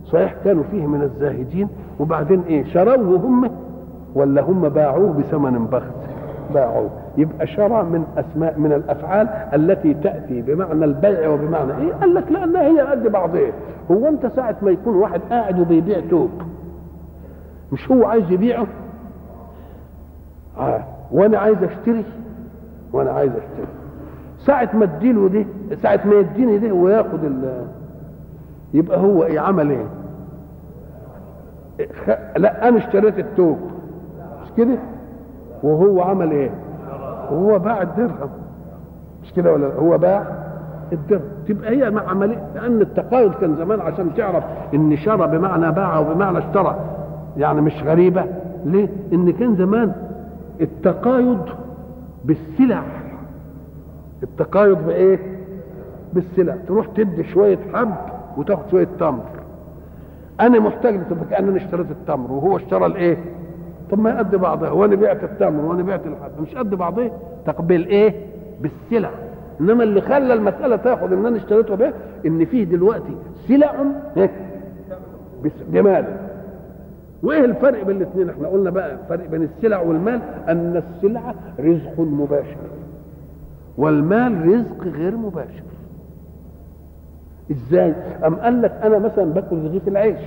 [0.05, 1.67] صحيح كانوا فيه من الزاهدين
[1.99, 3.51] وبعدين إيه شروه هم
[4.15, 5.91] ولا هم باعوه بثمن بخس
[6.53, 6.89] باعوه.
[7.17, 12.61] يبقى شرى من أسماء من الأفعال التي تأتي بمعنى البيع وبمعنى إيه؟ قال لك لأنها
[12.61, 13.51] هي قد بعضها.
[13.91, 16.29] هو أنت ساعة ما يكون واحد قاعد وبيبيع توب
[17.71, 18.67] مش هو عايز يبيعه؟
[20.59, 20.83] آه.
[21.11, 22.03] وأنا عايز أشتري
[22.93, 23.67] وأنا عايز أشتري.
[24.39, 25.45] ساعة ما اديله دي
[25.81, 27.65] ساعة ما يديني دي وياخد ال
[28.73, 29.85] يبقى هو إيه عمل إيه.
[32.37, 33.57] لا أنا اشتريت التوب.
[34.43, 34.77] مش كده؟
[35.63, 36.51] وهو عمل إيه؟
[37.31, 38.29] وهو باع الدرهم.
[39.23, 40.23] مش كده ولا هو باع
[40.91, 41.21] الدرهم.
[41.47, 46.75] تبقى هي عمليه لأن التقايض كان زمان عشان تعرف إن شرى بمعنى باع وبمعنى اشترى.
[47.37, 48.25] يعني مش غريبة.
[48.65, 49.91] ليه؟ إن كان زمان
[50.61, 51.41] التقايض
[52.25, 52.81] بالسلع.
[54.23, 55.19] التقايض بإيه؟
[56.13, 56.55] بالسلع.
[56.67, 57.95] تروح تدي شوية حب
[58.37, 59.19] وتاخد شوية تمر.
[60.41, 63.17] أنا محتاج تبقى كانني اشتريت التمر وهو اشترى الإيه؟
[63.91, 67.11] طب ما قد بعضها وأنا بعت التمر وأنا بعت الحب مش قد بعضها
[67.45, 68.13] تقبل إيه؟
[68.61, 69.09] بالسلع.
[69.61, 71.93] إنما اللي خلى المسألة تاخد إن أنا اشتريته به
[72.25, 73.15] إن فيه دلوقتي
[73.47, 73.73] سلع
[75.71, 76.05] بمال
[77.23, 82.57] وإيه الفرق بين الاثنين إحنا قلنا بقى الفرق بين السلع والمال أن السلعه رزق مباشر
[83.77, 85.63] والمال رزق غير مباشر.
[87.51, 87.93] إزاي؟
[88.25, 90.19] أم قال لك أنا مثلا باكل رغيف العيش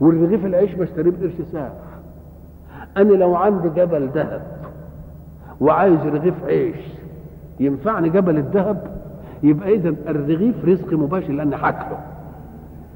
[0.00, 1.72] والرغيف العيش بشتريه بقرش ساعة.
[2.96, 4.42] أنا لو عندي جبل ذهب
[5.60, 6.76] وعايز رغيف عيش
[7.60, 8.86] ينفعني جبل الذهب
[9.42, 11.98] يبقى إذا الرغيف رزق مباشر لأني هاكله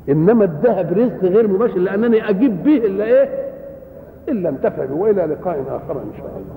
[0.09, 3.29] إنما الذهب رزق غير مباشر لأنني أجيب به إلا إيه؟
[4.29, 6.56] إلا انتفع وإلى لقاء آخر إن شاء الله.